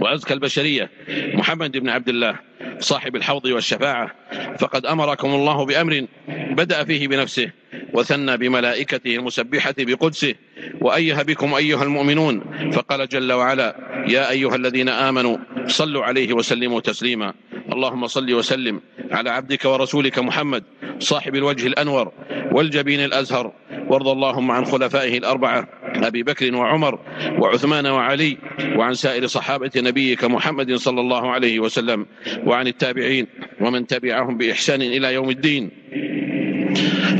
وأزكى 0.00 0.34
البشرية. 0.34 0.90
محمد 1.34 1.76
بن 1.76 1.88
عبد 1.88 2.08
الله 2.08 2.36
صاحب 2.78 3.16
الحوض 3.16 3.44
والشفاعة. 3.44 4.10
فقد 4.58 4.86
أمركم 4.86 5.28
الله 5.34 5.66
بأمر 5.66 6.06
بدأ 6.28 6.84
فيه 6.84 7.08
بنفسه. 7.08 7.50
وثنى 7.96 8.36
بملائكته 8.36 9.16
المسبحة 9.16 9.74
بقدسه 9.78 10.34
وأيه 10.80 11.22
بكم 11.22 11.54
أيها 11.54 11.82
المؤمنون 11.82 12.34
فقال 12.72 13.08
جل 13.08 13.32
وعلا 13.32 13.76
يا 14.08 14.30
أيها 14.30 14.56
الذين 14.56 14.88
آمنوا 14.88 15.36
صلوا 15.66 16.04
عليه 16.04 16.32
وسلموا 16.32 16.80
تسليما. 16.80 17.34
اللهم 17.72 18.06
صل 18.06 18.34
وسلم 18.34 18.80
على 19.10 19.30
عبدك 19.30 19.64
ورسولك 19.64 20.18
محمد 20.18 20.64
صاحب 20.98 21.34
الوجه 21.34 21.66
الأنور 21.66 22.12
والجبين 22.52 23.00
الأزهر. 23.00 23.52
وارض 23.88 24.08
اللهم 24.08 24.50
عن 24.50 24.64
خلفائه 24.64 25.18
الأربعة 25.18 25.68
أبي 25.96 26.22
بكر 26.22 26.54
وعمر 26.54 26.98
وعثمان 27.38 27.86
وعلي 27.86 28.38
وعن 28.76 28.94
سائر 28.94 29.26
صحابة 29.26 29.70
نبيك 29.76 30.24
محمد 30.24 30.74
صلى 30.74 31.00
الله 31.00 31.30
عليه 31.30 31.60
وسلم 31.60 32.06
وعن 32.46 32.66
التابعين 32.66 33.26
ومن 33.60 33.86
تبعهم 33.86 34.36
بإحسان 34.36 34.82
إلى 34.82 35.14
يوم 35.14 35.30
الدين. 35.30 35.70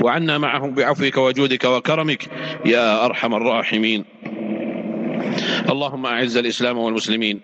وعنا 0.02 0.38
معهم 0.38 0.74
بعفوك 0.74 1.16
وجودك 1.16 1.64
وكرمك 1.64 2.28
يا 2.64 3.04
أرحم 3.06 3.34
الراحمين. 3.34 4.04
اللهم 5.70 6.06
أعز 6.06 6.36
الإسلام 6.36 6.78
والمسلمين. 6.78 7.40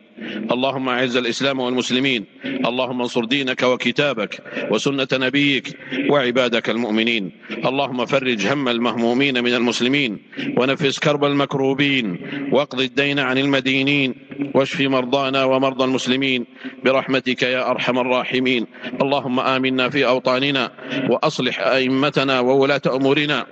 اللهم 0.50 0.88
أعز 0.88 1.16
الإسلام 1.16 1.60
والمسلمين. 1.60 2.24
اللهم 2.44 3.00
انصر 3.00 3.24
دينك 3.24 3.62
وكتابك 3.62 4.32
وسنة 4.70 5.08
نبيك 5.12 5.76
وعبادك 6.10 6.70
المؤمنين. 6.70 7.32
اللهم 7.64 8.06
فرج 8.06 8.46
هم 8.46 8.68
المهمومين 8.68 9.44
من 9.44 9.54
المسلمين 9.54 10.18
ونفس 10.56 10.98
كرب 10.98 11.24
المكروبين 11.24 12.06
واقض 12.52 12.80
الدين 12.80 13.18
عن 13.18 13.38
المدينين 13.38 14.14
واشف 14.54 14.80
مرضانا 14.80 15.44
ومرضى 15.44 15.84
المسلمين 15.84 16.44
برحمتك 16.84 17.42
يا 17.42 17.70
أرحم 17.70 17.98
الراحمين. 17.98 18.66
اللهم 19.02 19.40
آمنا 19.40 19.88
في 19.88 20.06
أوطاننا 20.06 20.72
وأصلح 21.10 21.60
أئمتنا 21.60 22.40
وولاة 22.40 22.82
أمورنا. 22.86 23.46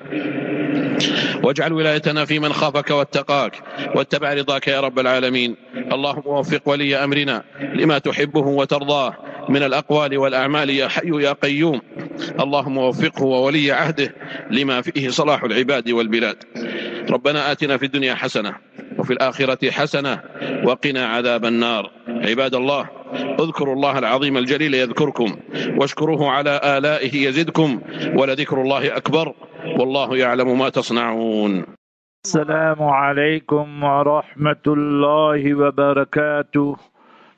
واجعل 1.42 1.72
ولايتنا 1.72 2.24
في 2.24 2.38
من 2.38 2.52
خافك 2.52 2.90
واتقاك. 2.90 3.62
واتبع 3.94 4.32
رضاك 4.32 4.68
يا 4.68 4.80
رب 4.80 4.98
العالمين. 4.98 5.56
اللهم 5.92 6.26
وفق 6.26 6.62
ولي 6.66 6.96
أمرنا 6.96 7.42
لما 7.74 7.98
تحبه 7.98 8.46
وترضاه. 8.46 9.16
من 9.48 9.62
الأقوال 9.62 10.18
والأعمال 10.18 10.70
يا 10.70 10.88
حي 10.88 11.10
يا 11.22 11.32
قيوم. 11.32 11.80
اللهم 12.40 12.78
وفقه 12.78 13.24
وولي 13.24 13.72
عهده 13.72 14.14
لما 14.50 14.80
فيه 14.82 15.08
صلاح 15.08 15.44
العباد 15.44 15.90
والبلاد. 15.90 16.36
ربنا 17.10 17.52
آتنا 17.52 17.76
في 17.76 17.84
الدنيا 17.86 18.14
حسنة 18.14 18.54
وفي 18.98 19.12
الآخرة 19.12 19.70
حسنة 19.70 20.20
وقنا 20.64 21.06
عذاب 21.06 21.44
النار. 21.44 21.90
عباد 22.08 22.54
الله 22.54 22.88
اذكروا 23.40 23.74
الله 23.74 23.98
العظيم 23.98 24.36
الجليل 24.36 24.74
يذكركم. 24.74 25.36
واشكروه 25.76 26.30
على 26.30 26.60
آلائه 26.64 27.28
يزدكم. 27.28 27.80
ولذكر 28.14 28.62
الله 28.62 28.96
أكبر. 28.96 29.34
والله 29.66 30.16
يعلم 30.16 30.58
ما 30.58 30.68
تصنعون 30.68 31.64
السلام 32.24 32.82
عليكم 32.82 33.84
ورحمة 33.84 34.64
الله 34.66 35.54
وبركاته 35.54 36.76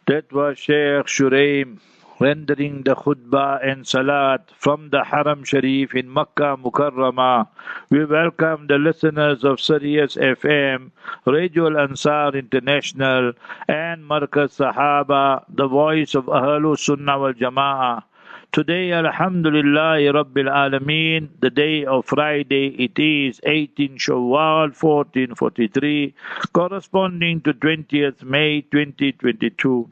That 0.07 0.33
was 0.33 0.59
Sheikh 0.59 1.07
Shuraim 1.07 1.79
rendering 2.23 2.83
the 2.83 2.95
khutbah 2.95 3.59
and 3.67 3.87
salat 3.87 4.51
from 4.57 4.91
the 4.91 5.03
Haram 5.05 5.45
Sharif 5.45 5.95
in 5.95 6.13
Makkah 6.13 6.57
Mukarramah. 6.57 7.49
We 7.91 8.05
welcome 8.05 8.67
the 8.67 8.79
listeners 8.79 9.45
of 9.45 9.61
Sirius 9.61 10.17
FM, 10.17 10.91
Radio 11.27 11.67
Al 11.67 11.79
Ansar 11.79 12.37
International, 12.37 13.33
and 13.69 14.05
Markaz 14.05 14.59
Sahaba, 14.59 15.45
the 15.49 15.67
voice 15.67 16.15
of 16.15 16.27
Ahlul 16.27 16.79
Sunnah 16.79 17.19
wal 17.19 17.33
Jama'ah. 17.35 18.03
Today, 18.53 18.93
Alhamdulillah 18.93 20.12
Rabbil 20.12 20.47
Alameen, 20.47 21.31
the 21.41 21.49
day 21.49 21.87
of 21.87 22.05
Friday, 22.05 22.67
it 22.85 22.99
is 22.99 23.41
18 23.45 23.97
Shawwal 23.97 24.77
1443, 24.79 26.12
corresponding 26.53 27.41
to 27.41 27.55
20th 27.55 28.23
May 28.23 28.61
2022. 28.61 29.88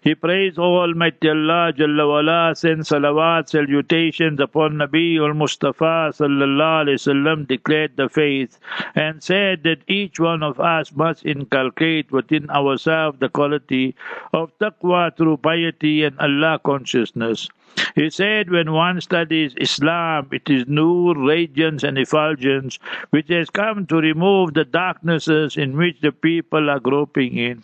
He 0.00 0.14
prays 0.14 0.56
Almighty 0.56 1.28
Allah 1.28 1.72
Jalla 1.76 2.06
wala, 2.06 2.54
send 2.54 2.82
salawat, 2.82 3.48
salutations 3.48 4.38
upon 4.38 4.74
Nabi 4.74 5.18
al 5.18 5.34
Mustafa 5.34 6.12
sallallahu 6.14 6.84
alayhi 6.84 7.00
wasallam, 7.02 7.48
declared 7.48 7.96
the 7.96 8.08
faith 8.08 8.60
and 8.94 9.24
said 9.24 9.64
that 9.64 9.82
each 9.88 10.20
one 10.20 10.44
of 10.44 10.60
us 10.60 10.92
must 10.94 11.26
inculcate 11.26 12.12
within 12.12 12.48
ourselves 12.48 13.18
the 13.18 13.28
quality 13.28 13.96
of 14.32 14.56
taqwa 14.60 15.16
through 15.16 15.38
piety 15.38 16.04
and 16.04 16.16
Allah 16.20 16.60
consciousness. 16.62 17.48
He 17.94 18.10
said, 18.10 18.50
when 18.50 18.72
one 18.72 19.00
studies 19.00 19.54
Islam, 19.56 20.28
it 20.32 20.50
is 20.50 20.66
nur, 20.66 21.14
radiance, 21.16 21.84
and 21.84 21.96
effulgence 21.96 22.78
which 23.10 23.28
has 23.28 23.50
come 23.50 23.86
to 23.86 23.96
remove 23.96 24.54
the 24.54 24.64
darknesses 24.64 25.56
in 25.56 25.76
which 25.76 26.00
the 26.00 26.10
people 26.12 26.70
are 26.70 26.80
groping 26.80 27.36
in. 27.36 27.62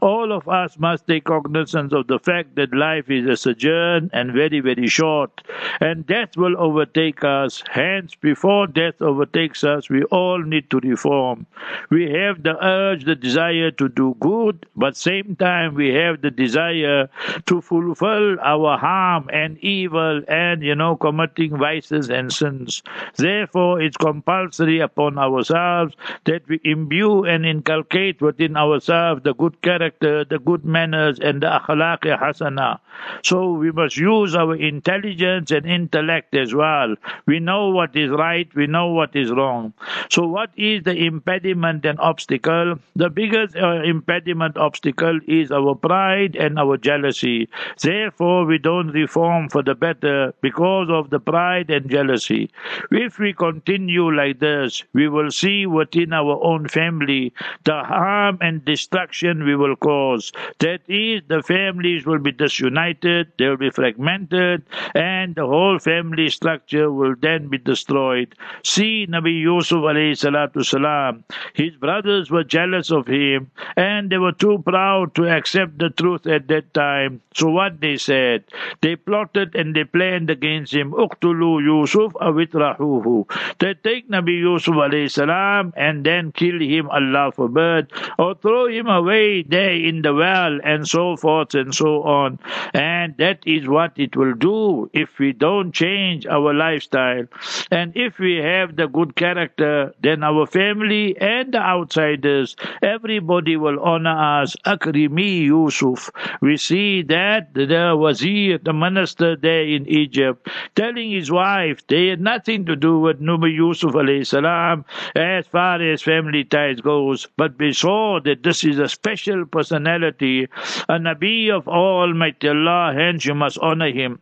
All 0.00 0.32
of 0.32 0.48
us 0.48 0.78
must 0.78 1.06
take 1.06 1.24
cognizance 1.24 1.92
of 1.92 2.06
the 2.06 2.18
fact 2.18 2.54
that 2.56 2.74
life 2.74 3.10
is 3.10 3.26
a 3.26 3.36
sojourn 3.36 4.10
and 4.12 4.32
very, 4.32 4.60
very 4.60 4.86
short, 4.86 5.42
and 5.80 6.06
death 6.06 6.36
will 6.36 6.56
overtake 6.58 7.24
us. 7.24 7.62
Hence, 7.70 8.14
before 8.14 8.66
death 8.66 9.00
overtakes 9.00 9.64
us, 9.64 9.88
we 9.88 10.04
all 10.04 10.42
need 10.42 10.70
to 10.70 10.78
reform. 10.80 11.46
We 11.90 12.10
have 12.12 12.42
the 12.42 12.56
urge, 12.64 13.04
the 13.04 13.14
desire 13.16 13.70
to 13.72 13.88
do 13.88 14.16
good, 14.20 14.66
but 14.76 14.96
same 14.96 15.36
time 15.36 15.74
we 15.74 15.92
have 15.94 16.22
the 16.22 16.30
desire 16.30 17.08
to 17.46 17.60
fulfill 17.60 18.38
our 18.40 18.78
harm 18.78 19.28
and 19.32 19.51
and 19.52 19.64
evil 19.64 20.22
and, 20.28 20.62
you 20.62 20.74
know, 20.74 20.96
committing 20.96 21.56
vices 21.58 22.08
and 22.10 22.32
sins. 22.32 22.82
Therefore, 23.16 23.80
it's 23.80 23.96
compulsory 23.96 24.80
upon 24.80 25.18
ourselves 25.18 25.94
that 26.24 26.42
we 26.48 26.60
imbue 26.64 27.24
and 27.24 27.44
inculcate 27.44 28.20
within 28.20 28.56
ourselves 28.56 29.22
the 29.24 29.34
good 29.34 29.60
character, 29.62 30.24
the 30.24 30.38
good 30.38 30.64
manners, 30.64 31.18
and 31.18 31.42
the 31.42 31.46
akhlaq 31.46 32.02
hasana. 32.02 32.78
So 33.22 33.52
we 33.52 33.72
must 33.72 33.96
use 33.96 34.34
our 34.34 34.54
intelligence 34.54 35.50
and 35.50 35.66
intellect 35.66 36.34
as 36.34 36.54
well. 36.54 36.94
We 37.26 37.40
know 37.40 37.68
what 37.70 37.96
is 37.96 38.10
right, 38.10 38.48
we 38.54 38.66
know 38.66 38.88
what 38.88 39.14
is 39.14 39.30
wrong. 39.30 39.72
So, 40.10 40.26
what 40.26 40.50
is 40.56 40.82
the 40.84 40.96
impediment 40.96 41.84
and 41.84 41.98
obstacle? 42.00 42.76
The 42.96 43.10
biggest 43.10 43.56
uh, 43.56 43.82
impediment 43.82 44.56
obstacle 44.56 45.20
is 45.26 45.50
our 45.50 45.74
pride 45.74 46.36
and 46.36 46.58
our 46.58 46.76
jealousy. 46.76 47.48
Therefore, 47.80 48.44
we 48.44 48.58
don't 48.58 48.88
reform 48.88 49.31
for 49.48 49.62
the 49.62 49.74
better 49.74 50.34
because 50.40 50.88
of 50.90 51.10
the 51.10 51.18
pride 51.20 51.70
and 51.70 51.88
jealousy. 51.90 52.50
If 52.90 53.18
we 53.18 53.32
continue 53.32 54.10
like 54.14 54.38
this, 54.38 54.84
we 54.92 55.08
will 55.08 55.30
see 55.30 55.66
within 55.66 56.12
our 56.12 56.38
own 56.42 56.68
family 56.68 57.32
the 57.64 57.82
harm 57.82 58.38
and 58.40 58.64
destruction 58.64 59.44
we 59.44 59.56
will 59.56 59.76
cause. 59.76 60.32
That 60.58 60.80
is, 60.88 61.22
the 61.28 61.42
families 61.42 62.04
will 62.06 62.18
be 62.18 62.32
disunited, 62.32 63.32
they 63.38 63.48
will 63.48 63.56
be 63.56 63.70
fragmented, 63.70 64.64
and 64.94 65.34
the 65.34 65.46
whole 65.46 65.78
family 65.78 66.28
structure 66.28 66.90
will 66.92 67.14
then 67.20 67.48
be 67.48 67.58
destroyed. 67.58 68.34
See 68.64 69.06
Nabi 69.08 69.40
Yusuf 69.40 69.82
alayhi 69.82 70.12
salatu 70.12 70.64
salam. 70.64 71.24
His 71.54 71.74
brothers 71.76 72.30
were 72.30 72.44
jealous 72.44 72.90
of 72.90 73.06
him, 73.06 73.50
and 73.76 74.10
they 74.10 74.18
were 74.18 74.32
too 74.32 74.62
proud 74.64 75.14
to 75.14 75.28
accept 75.28 75.78
the 75.78 75.90
truth 75.90 76.26
at 76.26 76.48
that 76.48 76.74
time. 76.74 77.22
So 77.34 77.48
what 77.48 77.80
they 77.80 77.96
said, 77.96 78.44
they 78.80 78.96
plotted 78.96 79.21
plotted 79.22 79.54
and 79.54 79.74
they 79.74 79.84
planned 79.84 80.30
against 80.30 80.72
him. 80.74 80.92
Uqtulu 80.92 81.62
Yusuf 81.62 82.12
awitrahuhu. 82.14 83.30
They 83.58 83.74
take 83.74 84.08
Nabi 84.10 84.38
Yusuf 84.38 84.74
alayhi 84.74 85.10
salam 85.10 85.72
and 85.76 86.04
then 86.04 86.32
kill 86.32 86.60
him, 86.60 86.88
Allah 86.90 87.32
forbid, 87.32 87.92
or 88.18 88.34
throw 88.34 88.66
him 88.66 88.86
away 88.86 89.42
there 89.42 89.74
in 89.74 90.02
the 90.02 90.14
well 90.14 90.58
and 90.64 90.86
so 90.86 91.16
forth 91.16 91.54
and 91.54 91.74
so 91.74 92.02
on. 92.02 92.38
And 92.74 93.16
that 93.18 93.40
is 93.46 93.68
what 93.68 93.92
it 93.96 94.16
will 94.16 94.34
do 94.34 94.90
if 94.92 95.18
we 95.18 95.32
don't 95.32 95.72
change 95.72 96.26
our 96.26 96.52
lifestyle. 96.52 97.26
And 97.70 97.92
if 97.96 98.18
we 98.18 98.36
have 98.36 98.76
the 98.76 98.86
good 98.86 99.14
character, 99.16 99.94
then 100.00 100.22
our 100.22 100.46
family 100.46 101.16
and 101.18 101.52
the 101.52 101.58
outsiders, 101.58 102.56
everybody 102.82 103.56
will 103.56 103.80
honor 103.80 104.42
us. 104.42 104.56
Akrimi 104.66 105.42
Yusuf. 105.42 106.10
We 106.40 106.56
see 106.56 107.02
that 107.02 107.54
the 107.54 107.96
wazir, 107.98 108.58
the 108.58 108.72
minister, 108.72 109.11
there 109.14 109.64
in 109.64 109.86
Egypt, 109.88 110.48
telling 110.74 111.10
his 111.10 111.30
wife 111.30 111.86
they 111.86 112.08
had 112.08 112.20
nothing 112.20 112.64
to 112.66 112.76
do 112.76 112.98
with 112.98 113.20
Nabi 113.20 113.54
Yusuf 113.54 113.92
salam 114.26 114.84
as 115.14 115.46
far 115.46 115.80
as 115.80 116.02
family 116.02 116.44
ties 116.44 116.80
goes, 116.80 117.26
but 117.36 117.58
we 117.58 117.72
saw 117.72 118.20
that 118.20 118.42
this 118.42 118.64
is 118.64 118.78
a 118.78 118.88
special 118.88 119.44
personality, 119.46 120.44
a 120.88 120.98
Nabi 120.98 121.50
of 121.50 121.68
Almighty 121.68 122.48
Allah, 122.48 122.92
hence 122.94 123.24
you 123.24 123.34
must 123.34 123.58
honor 123.58 123.90
him. 123.90 124.20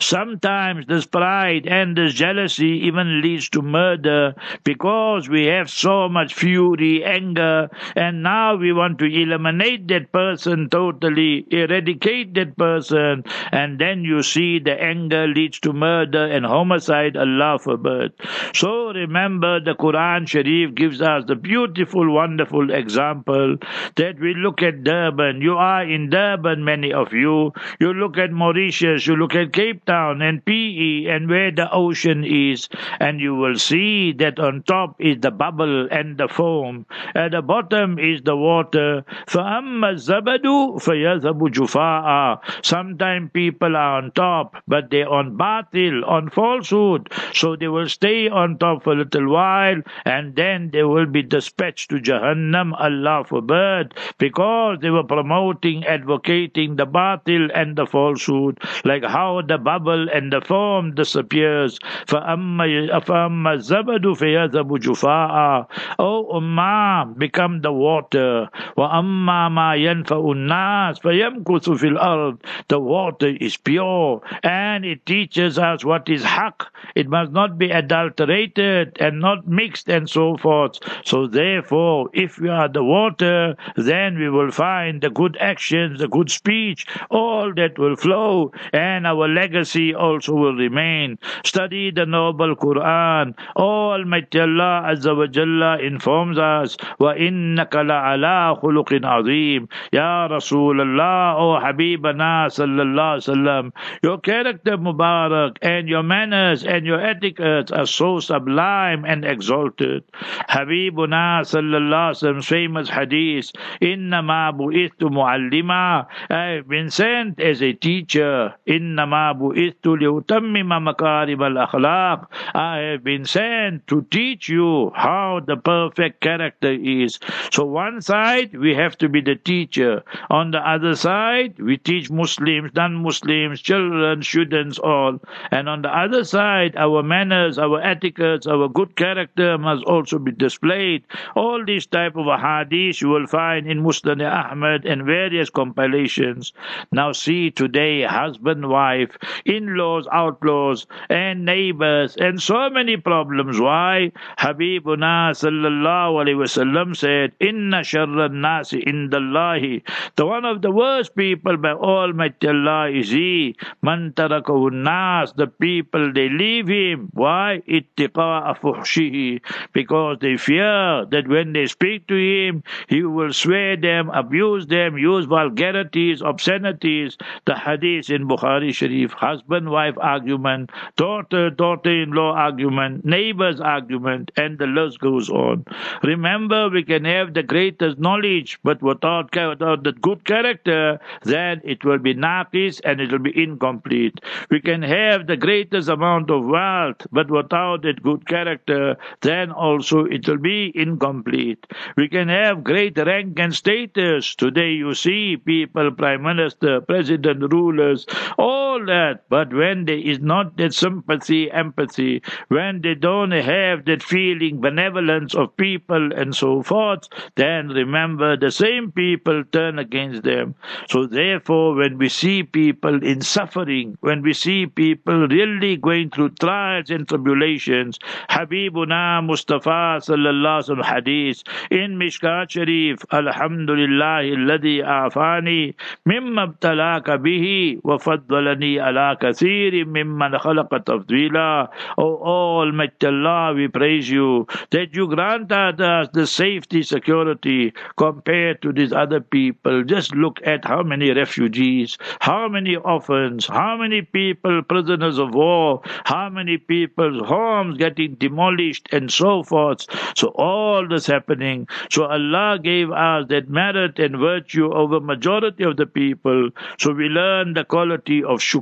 Sometimes 0.00 0.86
this 0.86 1.06
pride 1.06 1.66
and 1.66 1.96
this 1.96 2.14
jealousy 2.14 2.86
even 2.86 3.20
leads 3.22 3.48
to 3.50 3.62
murder 3.62 4.34
because 4.64 5.28
we 5.28 5.46
have 5.46 5.70
so 5.70 6.08
much 6.08 6.34
fury, 6.34 7.04
anger, 7.04 7.68
and 7.96 8.22
now 8.22 8.56
we 8.56 8.72
want 8.72 8.98
to 8.98 9.04
eliminate 9.04 9.88
that 9.88 10.12
person 10.12 10.68
totally, 10.68 11.46
eradicate 11.50 12.34
that 12.34 12.56
person, 12.56 13.24
and 13.52 13.78
then 13.78 14.04
you 14.04 14.22
see 14.22 14.58
the 14.58 14.80
anger 14.80 15.26
leads 15.26 15.60
to 15.60 15.72
murder 15.72 16.26
and 16.26 16.44
homicide, 16.44 17.16
Allah 17.16 17.58
forbid. 17.58 18.12
So 18.54 18.92
remember 18.92 19.60
the 19.60 19.74
Quran 19.74 20.26
Sharif 20.28 20.74
gives 20.74 21.00
us 21.00 21.24
the 21.26 21.36
beautiful, 21.36 22.12
wonderful 22.12 22.72
example 22.72 23.56
that 23.96 24.18
we 24.20 24.34
look 24.34 24.62
at 24.62 24.84
Durban. 24.84 25.40
You 25.40 25.54
are 25.54 25.84
in 25.84 26.10
Durban, 26.10 26.64
many 26.64 26.92
of 26.92 27.12
you. 27.12 27.52
You 27.80 27.92
look 27.94 28.18
at 28.18 28.32
Mauritius, 28.32 29.06
you 29.06 29.16
look 29.16 29.34
at 29.34 29.52
Cape 29.61 29.85
Town 29.85 30.21
and 30.21 30.43
PE 30.43 31.05
and 31.05 31.29
where 31.29 31.51
the 31.51 31.71
ocean 31.71 32.23
is, 32.25 32.69
and 32.99 33.19
you 33.19 33.35
will 33.35 33.57
see 33.57 34.13
that 34.13 34.39
on 34.39 34.63
top 34.63 34.95
is 34.99 35.17
the 35.21 35.31
bubble 35.31 35.87
and 35.91 36.17
the 36.17 36.27
foam. 36.27 36.85
At 37.13 37.31
the 37.31 37.41
bottom 37.41 37.99
is 37.99 38.21
the 38.23 38.35
water. 38.35 39.05
فَأَمَّا 39.27 39.93
الزَّبَدُ 39.93 40.45
فَيَذْهَبُ 40.81 41.39
جُفَاءً 41.53 42.65
Sometimes 42.65 43.31
people 43.33 43.75
are 43.75 43.97
on 43.97 44.11
top, 44.11 44.55
but 44.67 44.89
they're 44.89 45.09
on 45.09 45.37
batil, 45.37 46.07
on 46.07 46.29
falsehood. 46.29 47.11
So 47.33 47.55
they 47.55 47.67
will 47.67 47.89
stay 47.89 48.29
on 48.29 48.57
top 48.57 48.83
for 48.83 48.93
a 48.93 48.97
little 48.97 49.29
while, 49.29 49.81
and 50.05 50.35
then 50.35 50.71
they 50.71 50.83
will 50.83 51.05
be 51.05 51.23
dispatched 51.23 51.89
to 51.89 51.97
Jahannam, 51.97 52.73
Allah 52.79 53.23
forbid, 53.27 53.93
because 54.17 54.79
they 54.81 54.89
were 54.89 55.03
promoting, 55.03 55.85
advocating 55.85 56.75
the 56.75 56.87
batil 56.87 57.49
and 57.53 57.75
the 57.75 57.85
falsehood, 57.85 58.59
like 58.85 59.03
how 59.03 59.41
the 59.51 59.57
bubble 59.57 60.07
and 60.09 60.31
the 60.31 60.41
foam 60.41 60.95
disappears. 60.95 61.79
فَأَمَّا 62.07 63.51
الزَّبَدُ 63.57 64.05
فَيَذَبُ 64.21 64.69
جُفَاءً 64.85 65.67
O 65.99 66.39
Ummah, 66.39 67.17
become 67.17 67.61
the 67.61 67.71
water. 67.71 68.49
وَأَمَّا 68.77 69.49
مَا 69.57 69.69
يَنْفَعُ 69.75 70.19
النَّاسِ 70.35 70.99
فَيَمْكُثُ 71.01 71.65
فِي 71.81 71.97
الْأَرْضِ 71.97 72.37
The 72.67 72.79
water 72.79 73.27
is 73.27 73.57
pure 73.57 74.21
and 74.43 74.85
it 74.85 75.05
teaches 75.05 75.57
us 75.59 75.83
what 75.83 76.09
is 76.09 76.23
haq. 76.23 76.65
It 76.95 77.07
must 77.07 77.31
not 77.31 77.57
be 77.57 77.69
adulterated 77.71 78.97
and 78.99 79.19
not 79.19 79.47
mixed 79.47 79.89
and 79.89 80.09
so 80.09 80.37
forth. 80.37 80.79
So 81.05 81.27
therefore, 81.27 82.09
if 82.13 82.39
we 82.39 82.49
are 82.49 82.67
the 82.67 82.83
water, 82.83 83.55
then 83.75 84.17
we 84.17 84.29
will 84.29 84.51
find 84.51 85.01
the 85.01 85.09
good 85.09 85.37
actions, 85.39 85.99
the 85.99 86.07
good 86.07 86.29
speech, 86.31 86.85
all 87.09 87.53
that 87.55 87.77
will 87.77 87.95
flow 87.95 88.51
and 88.73 89.07
our 89.07 89.27
legacy 89.41 89.95
also 89.95 90.33
will 90.33 90.55
remain. 90.55 91.17
Study 91.43 91.89
the 91.91 92.05
noble 92.05 92.55
Quran. 92.55 93.33
Almighty 93.55 94.39
Allah 94.39 94.93
Azza 94.93 95.17
wa 95.17 95.25
Jalla 95.25 95.81
informs 95.81 96.37
us, 96.37 96.77
وَإِنَّكَ 96.99 97.73
لَعَلَىٰ 97.73 98.61
خُلُقٍ 98.61 98.89
عَظِيمٍ 99.01 99.67
Ya 99.91 100.27
Rasulullah, 100.27 101.35
O 101.37 101.59
Habibana 101.59 102.47
sallallahu 102.47 103.23
sallam, 103.23 103.71
your 104.03 104.19
character 104.19 104.77
Mubarak 104.77 105.57
and 105.61 105.87
your 105.87 106.03
manners 106.03 106.63
and 106.63 106.85
your 106.85 106.99
etiquette 106.99 107.71
are 107.71 107.85
so 107.85 108.19
sublime 108.19 109.05
and 109.05 109.25
exalted. 109.25 110.03
Habibuna 110.49 111.41
sallallahu 111.41 112.15
sallam's 112.15 112.47
famous 112.47 112.89
hadith, 112.89 113.51
إِنَّمَا 113.81 114.57
بُئِثْتُ 114.57 114.99
مُعَلِّمًا 114.99 116.05
I 116.29 116.43
have 116.57 116.67
been 116.67 116.89
sent 116.89 117.39
as 117.39 117.61
a 117.61 117.73
teacher. 117.73 118.53
إِنَّمَا 118.67 119.30
liutammima 119.34 120.80
akhlaq. 120.94 122.26
I 122.54 122.76
have 122.78 123.04
been 123.04 123.24
sent 123.24 123.86
to 123.88 124.02
teach 124.10 124.48
you 124.48 124.90
how 124.94 125.40
the 125.46 125.56
perfect 125.56 126.20
character 126.20 126.72
is. 126.72 127.18
So 127.50 127.64
one 127.64 128.00
side, 128.00 128.56
we 128.56 128.74
have 128.74 128.96
to 128.98 129.08
be 129.08 129.20
the 129.20 129.36
teacher. 129.36 130.02
On 130.30 130.50
the 130.50 130.58
other 130.58 130.94
side, 130.94 131.58
we 131.58 131.76
teach 131.76 132.10
Muslims, 132.10 132.72
non-Muslims, 132.74 133.60
children, 133.60 134.22
students, 134.22 134.78
all. 134.78 135.18
And 135.50 135.68
on 135.68 135.82
the 135.82 135.88
other 135.88 136.24
side, 136.24 136.76
our 136.76 137.02
manners, 137.02 137.58
our 137.58 137.80
etiquettes, 137.80 138.46
our 138.46 138.68
good 138.68 138.96
character 138.96 139.58
must 139.58 139.84
also 139.84 140.18
be 140.18 140.32
displayed. 140.32 141.04
All 141.36 141.64
these 141.64 141.86
type 141.86 142.16
of 142.16 142.26
hadith 142.40 143.00
you 143.00 143.08
will 143.08 143.26
find 143.26 143.66
in 143.66 143.82
Muslim 143.82 144.20
Ahmad 144.20 144.84
and 144.84 145.04
various 145.04 145.50
compilations. 145.50 146.52
Now 146.90 147.12
see 147.12 147.50
today, 147.50 148.02
husband, 148.02 148.68
wife, 148.68 149.16
in-laws, 149.44 150.06
outlaws, 150.12 150.86
and 151.08 151.44
neighbors, 151.44 152.16
and 152.16 152.40
so 152.40 152.70
many 152.70 152.96
problems. 152.96 153.60
Why? 153.60 154.12
Habibuna 154.38 155.32
sallallahu 155.32 156.22
alayhi 156.22 156.40
wasallam 156.42 156.96
said, 156.96 157.32
Inna 157.40 157.80
sharra 157.80 158.32
nasi 158.32 158.82
indallahi. 158.84 159.82
The 160.16 160.26
one 160.26 160.44
of 160.44 160.62
the 160.62 160.70
worst 160.70 161.14
people 161.16 161.56
by 161.56 161.72
Almighty 161.72 162.48
Allah 162.48 162.90
is 162.90 163.10
he. 163.10 163.56
Man 163.82 164.14
nas. 164.16 165.32
The 165.34 165.46
people, 165.46 166.12
they 166.12 166.28
leave 166.28 166.68
him. 166.68 167.10
Why? 167.12 167.62
Ittiqa'a. 167.68 169.40
Because 169.72 170.18
they 170.20 170.36
fear 170.36 171.06
that 171.06 171.26
when 171.26 171.52
they 171.52 171.66
speak 171.66 172.06
to 172.08 172.14
him, 172.14 172.62
he 172.88 173.02
will 173.02 173.32
swear 173.32 173.76
them, 173.76 174.10
abuse 174.10 174.66
them, 174.66 174.98
use 174.98 175.26
vulgarities, 175.26 176.22
obscenities. 176.22 177.16
The 177.46 177.56
hadith 177.56 178.10
in 178.10 178.28
Bukhari 178.28 178.74
Sharif, 178.74 179.01
husband-wife 179.10 179.96
argument, 179.98 180.70
daughter, 180.96 181.50
daughter-in-law 181.50 182.32
argument, 182.34 183.04
neighbor's 183.04 183.60
argument, 183.60 184.30
and 184.36 184.58
the 184.58 184.66
list 184.66 185.00
goes 185.00 185.28
on. 185.28 185.64
Remember, 186.04 186.68
we 186.68 186.84
can 186.84 187.04
have 187.04 187.34
the 187.34 187.42
greatest 187.42 187.98
knowledge, 187.98 188.58
but 188.62 188.80
without, 188.82 189.34
without 189.34 189.82
the 189.82 189.92
good 190.00 190.24
character, 190.24 191.00
then 191.24 191.60
it 191.64 191.84
will 191.84 191.98
be 191.98 192.14
naqis 192.14 192.80
and 192.84 193.00
it 193.00 193.10
will 193.10 193.18
be 193.18 193.42
incomplete. 193.42 194.20
We 194.50 194.60
can 194.60 194.82
have 194.82 195.26
the 195.26 195.36
greatest 195.36 195.88
amount 195.88 196.30
of 196.30 196.44
wealth, 196.44 197.06
but 197.10 197.30
without 197.30 197.82
that 197.82 198.02
good 198.02 198.26
character, 198.28 198.96
then 199.22 199.50
also 199.50 200.04
it 200.04 200.28
will 200.28 200.38
be 200.38 200.70
incomplete. 200.74 201.66
We 201.96 202.08
can 202.08 202.28
have 202.28 202.62
great 202.62 202.96
rank 202.98 203.38
and 203.38 203.54
status. 203.54 204.34
Today 204.34 204.72
you 204.72 204.94
see 204.94 205.36
people, 205.36 205.90
prime 205.92 206.22
minister, 206.22 206.80
president, 206.80 207.52
rulers, 207.52 208.06
all 208.38 208.61
that. 208.85 209.23
But 209.29 209.53
when 209.53 209.85
there 209.85 209.97
is 209.97 210.19
not 210.19 210.57
that 210.57 210.73
sympathy, 210.73 211.51
empathy, 211.51 212.21
when 212.47 212.81
they 212.81 212.95
don't 212.95 213.31
have 213.31 213.85
that 213.85 214.03
feeling, 214.03 214.61
benevolence 214.61 215.35
of 215.35 215.55
people 215.57 216.13
and 216.13 216.35
so 216.35 216.61
forth, 216.61 217.07
then 217.35 217.69
remember 217.69 218.37
the 218.37 218.51
same 218.51 218.91
people 218.91 219.43
turn 219.51 219.79
against 219.79 220.23
them. 220.23 220.55
So 220.89 221.05
therefore, 221.05 221.75
when 221.75 221.97
we 221.97 222.09
see 222.09 222.43
people 222.43 223.03
in 223.03 223.21
suffering, 223.21 223.97
when 224.01 224.21
we 224.21 224.33
see 224.33 224.65
people 224.67 225.27
really 225.27 225.77
going 225.77 226.09
through 226.09 226.31
trials 226.39 226.89
and 226.89 227.07
tribulations, 227.07 227.99
Habibuna 228.29 229.25
Mustafa 229.25 229.99
sallallahu 229.99 230.69
alaihi 230.69 230.85
hadith 230.85 231.43
in 231.71 231.97
Mishkat 231.97 232.51
Sharif, 232.51 232.99
Alhamdulillah 233.11 234.23
الذي 234.37 234.83
آفاني 234.83 235.75
مما 236.05 236.43
ابتلاك 236.43 237.11
به 237.11 237.77
وفضلني 237.83 238.70
ala 238.78 239.16
kathiri 239.20 239.84
mimman 239.84 240.38
khalaqa 240.40 240.84
tafdila. 240.84 241.68
O 241.98 242.16
Almighty 242.16 243.06
Allah, 243.06 243.54
we 243.54 243.68
praise 243.68 244.08
you 244.08 244.46
that 244.70 244.94
you 244.94 245.08
granted 245.08 245.80
us 245.80 246.08
the 246.12 246.26
safety, 246.26 246.82
security 246.82 247.72
compared 247.96 248.62
to 248.62 248.72
these 248.72 248.92
other 248.92 249.20
people. 249.20 249.82
Just 249.84 250.14
look 250.14 250.40
at 250.44 250.64
how 250.64 250.82
many 250.82 251.12
refugees, 251.12 251.98
how 252.20 252.48
many 252.48 252.76
orphans, 252.76 253.46
how 253.46 253.76
many 253.76 254.02
people 254.02 254.62
prisoners 254.62 255.18
of 255.18 255.34
war, 255.34 255.80
how 256.04 256.28
many 256.30 256.56
people's 256.56 257.26
homes 257.26 257.76
getting 257.76 258.14
demolished 258.14 258.88
and 258.92 259.10
so 259.12 259.42
forth. 259.42 259.86
So 260.16 260.28
all 260.28 260.88
this 260.88 261.06
happening. 261.06 261.68
So 261.90 262.04
Allah 262.04 262.58
gave 262.62 262.90
us 262.90 263.26
that 263.28 263.48
merit 263.48 263.98
and 263.98 264.18
virtue 264.18 264.72
over 264.72 265.00
majority 265.00 265.64
of 265.64 265.76
the 265.76 265.86
people. 265.86 266.50
So 266.78 266.92
we 266.92 267.08
learn 267.08 267.54
the 267.54 267.64
quality 267.64 268.22
of 268.22 268.40
shukr 268.40 268.61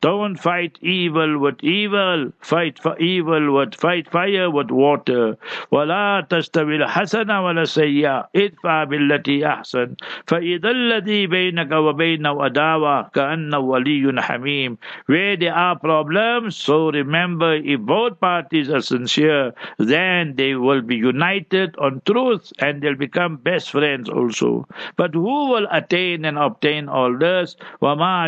Don't 0.00 0.36
fight 0.36 0.78
evil 0.82 1.38
with 1.38 1.62
evil. 1.62 2.32
Fight 2.40 2.78
for 2.78 2.96
evil 2.98 3.54
with 3.54 3.74
fight 3.74 4.10
fire 4.10 4.50
with 4.50 4.70
water. 4.70 5.36
ولا 5.70 6.26
تستوي 6.30 6.76
الحسنة 6.76 7.44
ولا 7.44 7.62
السيئة 7.62 8.28
ادفع 8.36 8.84
بالتي 8.84 9.46
أحسن 9.46 9.94
فإذا 10.26 10.70
الذي 10.70 11.26
بينك 11.26 11.72
وبينه 11.72 12.46
أداوة 12.46 13.02
كأنه 13.14 13.58
ولي 13.58 14.22
حميم 14.22 14.78
where 15.06 15.36
there 15.36 15.54
are 15.54 15.78
problems 15.78 16.56
so 16.56 16.90
remember 16.90 17.54
if 17.54 17.80
both 17.80 18.20
parties 18.20 18.70
are 18.70 18.80
sincere 18.80 19.52
then 19.78 20.34
they 20.36 20.54
will 20.54 20.82
be 20.82 20.96
united 20.96 21.74
on 21.78 22.00
truth 22.04 22.52
and 22.58 22.82
they'll 22.82 22.94
become 22.94 23.36
best 23.36 23.70
friends 23.70 24.08
also 24.08 24.66
but 24.96 25.14
who 25.14 25.50
will 25.50 25.66
attain 25.70 26.24
and 26.24 26.38
obtain 26.38 26.88
all 26.88 27.16
this 27.16 27.56
وما 27.82 28.26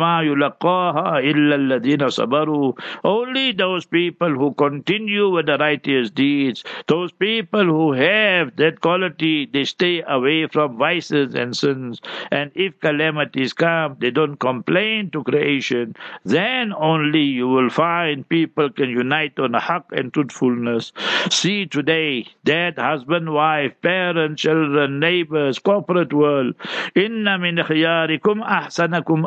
يلقاها 0.00 1.18
إلا 1.18 1.54
الذين 1.54 2.08
صبروا 2.08 2.72
only 3.04 3.52
those 3.52 3.84
people 3.86 4.30
who 4.30 4.52
continue 4.54 5.28
with 5.28 5.46
the 5.46 5.56
righteous 5.58 6.10
deeds 6.10 6.64
those 6.86 7.12
people 7.12 7.64
who 7.64 7.92
have 7.92 8.54
that 8.56 8.80
quality 8.80 9.46
they 9.46 9.64
stay 9.64 10.02
away 10.06 10.46
from 10.46 10.76
vices 10.76 11.34
and 11.34 11.56
sins 11.56 12.00
and 12.30 12.50
if 12.54 12.78
calamities 12.80 13.52
come 13.52 13.96
they 14.00 14.10
don't 14.10 14.36
complain 14.36 15.10
to 15.10 15.22
creation 15.22 15.94
then 16.24 16.72
only 16.72 17.22
you 17.22 17.48
will 17.48 17.70
find 17.70 18.28
people 18.28 18.70
can 18.70 18.88
unite 18.90 19.38
on 19.38 19.54
haq 19.54 19.84
and 19.92 20.12
truthfulness 20.12 20.92
see 21.30 21.66
today 21.66 22.26
that 22.44 22.78
husband 22.78 23.32
wife 23.32 23.72
parents 23.82 24.42
children 24.42 24.98
neighbors 25.00 25.58
corporate 25.58 26.12
world 26.12 26.54
inna 26.94 27.38
min 27.38 27.56
khiyarikum 27.56 28.42
ahsanakum 28.58 29.24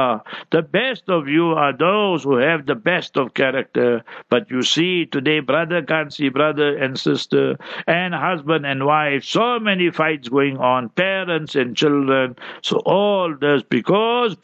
are. 0.00 0.22
The 0.50 0.62
best 0.62 1.04
of 1.08 1.28
you 1.28 1.46
are 1.52 1.72
those 1.76 2.24
who 2.24 2.36
have 2.36 2.66
the 2.66 2.74
best 2.74 3.16
of 3.16 3.34
character. 3.34 4.02
But 4.28 4.50
you 4.50 4.62
see, 4.62 5.06
today, 5.06 5.40
brother 5.40 5.82
can't 5.82 6.12
see 6.12 6.28
brother 6.28 6.76
and 6.76 6.98
sister, 6.98 7.56
and 7.86 8.14
husband 8.14 8.66
and 8.66 8.86
wife, 8.86 9.24
so 9.24 9.58
many 9.58 9.90
fights 9.90 10.28
going 10.28 10.56
on, 10.58 10.88
parents 10.90 11.54
and 11.54 11.76
children. 11.76 12.36
So, 12.62 12.78
all 12.86 13.34
this 13.40 13.62
because 13.62 14.36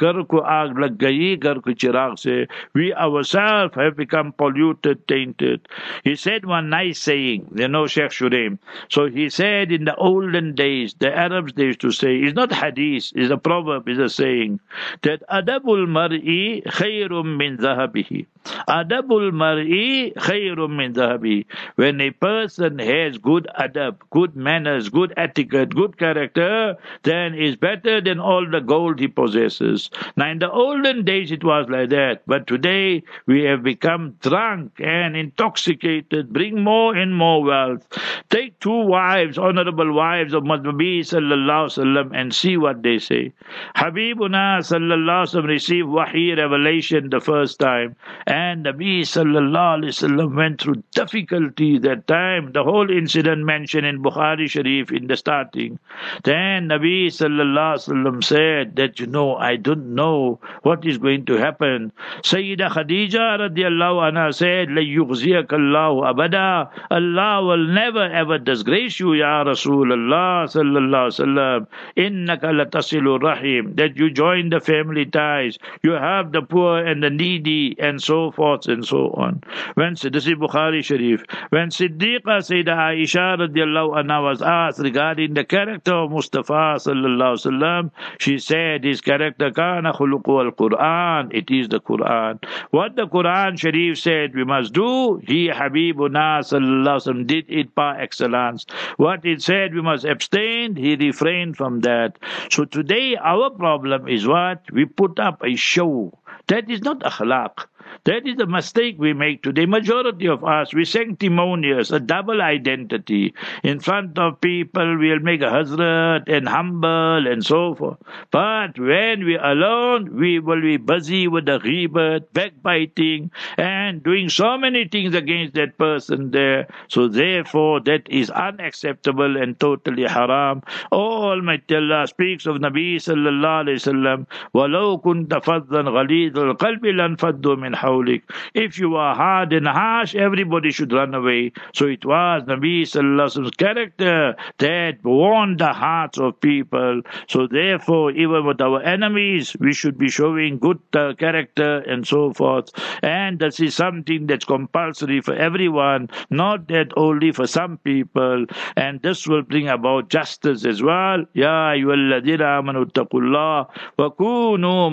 we 2.75 2.95
ourselves 2.95 3.75
have 3.75 3.97
become 3.97 4.33
polluted, 4.33 5.09
tainted. 5.09 5.69
He 6.05 6.17
said 6.17 6.45
one 6.45 6.71
nice 6.71 6.99
saying, 7.01 7.49
you 7.55 7.69
know, 7.69 7.87
Sheikh 7.87 8.11
Shurem. 8.11 8.59
So, 8.91 9.07
he 9.07 9.29
said 9.31 9.73
in 9.73 9.85
the 9.85 9.95
olden 9.97 10.55
days, 10.55 10.95
the 10.99 11.15
Arabs 11.15 11.53
they 11.55 11.65
used 11.65 11.81
to 11.81 11.91
say, 11.91 12.17
it's 12.17 12.35
not 12.35 12.53
hadith, 12.53 13.13
it's 13.15 13.31
a 13.31 13.37
proverb, 13.37 13.89
it's 13.89 14.01
a 14.01 14.09
saying, 14.09 14.61
that 15.03 15.23
a 15.29 15.43
أدب 15.49 15.71
المرء 15.71 16.63
خير 16.69 17.23
من 17.23 17.57
ذهبه. 17.57 18.25
Adabul 18.69 19.31
mar'i 19.33 20.13
khayrum 20.15 20.77
min 20.77 20.95
zahabi 20.95 21.45
when 21.77 22.01
a 22.01 22.11
person 22.11 22.79
has 22.79 23.19
good 23.19 23.47
adab 23.59 23.97
good 24.11 24.37
manners 24.37 24.89
good 24.89 25.13
etiquette 25.17 25.75
good 25.75 25.97
character 25.99 26.77
then 27.03 27.35
is 27.35 27.57
better 27.57 28.01
than 28.01 28.19
all 28.21 28.47
the 28.51 28.61
gold 28.61 28.99
he 28.99 29.09
possesses. 29.09 29.91
Now 30.17 30.31
in 30.31 30.39
the 30.39 30.51
olden 30.51 31.05
days 31.05 31.31
it 31.31 31.45
was 31.45 31.67
like 31.69 31.91
that. 31.91 32.23
But 32.27 32.47
today 32.47 33.03
we 33.27 33.43
have 33.45 33.63
become 33.63 34.17
drunk 34.21 34.81
and 34.81 35.17
intoxicated. 35.17 36.33
Bring 36.33 36.63
more 36.63 36.95
and 36.95 37.15
more 37.15 37.43
wealth. 37.43 37.87
Take 38.31 38.59
two 38.61 38.83
wives, 38.83 39.39
honorable 39.39 39.93
wives 39.93 40.35
of 40.35 40.45
Nabi 40.45 41.01
sallallahu 41.01 41.73
sallam, 41.79 42.11
and 42.15 42.35
see 42.35 42.57
what 42.57 42.83
they 42.83 42.99
say. 42.99 43.33
Habibuna 43.77 44.59
sallallahu 44.71 45.27
sallam 45.33 45.47
received 45.47 45.89
wahi 45.89 46.35
revelation 46.35 47.11
the 47.11 47.21
first 47.21 47.59
time, 47.59 47.97
and 48.27 48.36
Nabi 48.37 49.01
sallallahu 49.03 49.93
sallam 49.97 50.35
went 50.35 50.61
through 50.61 50.83
difficulty 50.95 51.79
that 51.79 52.07
time. 52.07 52.53
The 52.53 52.65
whole 52.65 52.91
incident 52.91 53.45
mentioned 53.45 53.87
in 53.87 54.03
Bukhari 54.03 54.49
Sharif 54.51 54.91
in 54.93 55.07
the 55.07 55.17
starting. 55.17 55.79
Then 56.25 56.69
Nabi 56.69 57.07
sallallahu 57.07 57.81
sallam 57.87 58.25
said 58.25 58.77
that 58.77 59.01
you 59.01 59.07
know 59.07 59.37
I 59.37 59.57
don't 59.57 59.95
know 59.95 60.41
what 60.63 60.85
is 60.85 60.99
going 60.99 61.25
to 61.27 61.35
happen. 61.35 61.93
Sayyida 62.23 62.71
Khadija 62.71 63.39
radiallahu 63.45 64.03
anha 64.11 64.35
said, 64.35 64.71
"La 64.71 64.83
yughziyakallahu 64.83 66.05
abada." 66.13 66.69
Allah 66.91 67.45
will 67.45 67.67
never 67.67 68.05
ever 68.05 68.39
disgrace 68.39 69.01
you, 69.01 69.15
Ya 69.15 69.45
Rasulullah 69.45 70.45
sallallahu 70.57 71.15
sallam. 71.21 71.67
Innaka 71.97 72.53
latasilu 72.61 73.23
rahim. 73.23 73.75
That 73.77 73.97
you 73.97 74.11
join 74.11 74.51
the 74.51 74.61
family 74.61 75.07
ties. 75.07 75.59
You 75.83 75.93
have 75.93 76.33
the 76.33 76.43
poor 76.43 76.79
and 76.85 77.03
the 77.03 77.11
needy 77.11 77.77
and 77.79 78.03
so 78.03 78.26
forth 78.31 78.67
and 78.69 78.85
so 78.85 79.11
on. 79.13 79.43
When 79.75 79.95
this 79.95 80.27
is 80.27 80.35
Bukhari 80.35 80.85
Sharif. 80.85 81.25
When 81.51 81.71
Siddiqa 81.71 82.39
Sayyida 82.47 82.77
Aisha 82.77 83.37
radiallahu 83.39 84.03
anha 84.03 84.23
was 84.23 84.43
asked 84.43 84.79
regarding 84.79 85.35
the 85.35 85.45
character 85.45 85.95
of 85.95 86.11
Mustafa 86.11 86.77
sallallahu 86.79 87.41
sallam, 87.47 87.91
she 88.19 88.39
said 88.39 88.85
his 88.85 89.01
character 89.01 89.51
kana 89.51 89.93
khuluqu 89.93 90.45
al 90.45 90.53
Quran. 90.53 91.35
It 91.35 91.51
is 91.51 91.69
the 91.69 91.81
Quran. 91.81 92.43
What 92.71 92.97
the 92.97 93.07
Quran 93.07 93.59
Sharif 93.59 93.99
said 93.99 94.35
we 94.35 94.45
must 94.45 94.73
do, 94.73 95.17
he 95.27 95.49
Habibuna 95.49 96.41
sallallahu 96.41 97.03
sallam 97.07 97.27
did 97.27 97.47
it 97.49 97.75
par 97.75 98.01
excellence. 98.01 98.67
What 98.97 99.25
it 99.25 99.43
said 99.43 99.75
we 99.75 99.83
must 99.83 100.05
abstain, 100.05 100.77
he 100.77 100.97
refrained 100.97 101.57
from 101.57 101.81
that. 101.81 102.19
So 102.51 102.65
today 102.65 103.17
our 103.17 103.51
problem 103.51 104.09
is 104.09 104.27
what? 104.27 104.63
We 104.73 104.85
put 104.85 105.19
up 105.19 105.43
a 105.45 105.57
show. 105.57 106.19
That 106.49 106.71
is 106.71 106.83
not 106.83 107.01
akhlaq. 107.01 107.67
That 108.06 108.26
is 108.26 108.36
the 108.38 108.48
mistake 108.48 108.96
we 108.98 109.14
make 109.14 109.44
today. 109.44 109.68
Majority 109.68 110.28
of 110.28 110.44
us, 110.44 110.74
we 110.74 110.86
sanctimonious, 110.86 111.92
a 111.92 112.00
double 112.00 112.42
identity. 112.42 113.36
In 113.64 113.80
front 113.80 114.18
of 114.18 114.42
people, 114.42 114.98
we'll 114.98 115.20
make 115.20 115.42
a 115.42 115.52
hazrat 115.54 116.28
and 116.28 116.48
humble 116.50 117.28
and 117.28 117.46
so 117.46 117.76
forth. 117.76 118.00
But 118.32 118.80
when 118.80 119.24
we're 119.24 119.44
alone, 119.44 120.18
we 120.18 120.40
will 120.40 120.62
be 120.62 120.78
busy 120.78 121.28
with 121.28 121.46
the 121.46 121.60
ghibat, 121.60 122.34
backbiting, 122.34 123.30
and 123.60 124.02
doing 124.02 124.30
so 124.30 124.58
many 124.58 124.88
things 124.88 125.14
against 125.14 125.54
that 125.54 125.78
person 125.78 126.32
there. 126.32 126.70
So 126.88 127.08
therefore, 127.08 127.82
that 127.82 128.10
is 128.10 128.32
unacceptable 128.32 129.38
and 129.38 129.60
totally 129.60 130.08
haram. 130.08 130.64
Oh, 130.92 131.30
Almighty 131.30 131.76
Allah 131.76 132.08
speaks 132.08 132.48
of 132.48 132.56
Nabi 132.56 132.96
sallallahu 132.96 133.66
alayhi 133.66 133.78
wasallam, 133.78 134.26
وَلَوْ 134.56 135.04
كُنْتَ 135.04 135.30
فَضًّا 135.30 135.84
غَلِيظَ 135.84 136.36
الْقَلْبِ 136.36 136.86
لَانْفَضُّوا 136.86 137.56
مِنْ 137.58 137.76
hawlik. 137.87 138.23
If 138.55 138.79
you 138.79 138.97
are 138.97 139.15
hard 139.15 139.53
and 139.53 139.67
harsh, 139.67 140.15
everybody 140.15 140.71
should 140.71 140.93
run 140.93 141.15
away. 141.15 141.53
So 141.75 141.87
it 141.87 142.05
was 142.05 142.43
Nabi 142.45 142.83
Sallallahu 142.83 143.57
character 143.57 144.37
that 144.59 144.99
won 145.05 145.57
the 145.57 145.73
hearts 145.73 146.19
of 146.19 146.41
people. 146.41 147.03
So 147.29 147.47
therefore, 147.47 148.11
even 148.13 148.47
with 148.47 148.61
our 148.61 148.83
enemies, 148.83 149.57
we 149.61 149.73
should 149.73 149.99
be 149.99 150.09
showing 150.09 150.59
good 150.59 150.81
uh, 150.95 151.15
character 151.15 151.79
and 151.79 152.07
so 152.07 152.33
forth. 152.33 152.71
And 153.03 153.39
this 153.39 153.61
is 153.61 153.75
something 153.75 154.27
that's 154.27 154.45
compulsory 154.45 155.21
for 155.21 155.35
everyone, 155.35 156.09
not 156.31 156.69
that 156.69 156.93
only 156.97 157.33
for 157.33 157.47
some 157.47 157.79
people. 157.79 158.47
And 158.77 159.01
this 159.03 159.27
will 159.27 159.43
bring 159.43 159.69
about 159.69 160.09
justice 160.09 160.65
as 160.65 160.83
well. 160.83 161.25
Ya 161.35 161.75
ayyuhalladhina 161.75 162.63
amanu 162.63 162.85
taqullah 162.91 163.69
wa 163.99 164.11
kunu. 164.11 164.87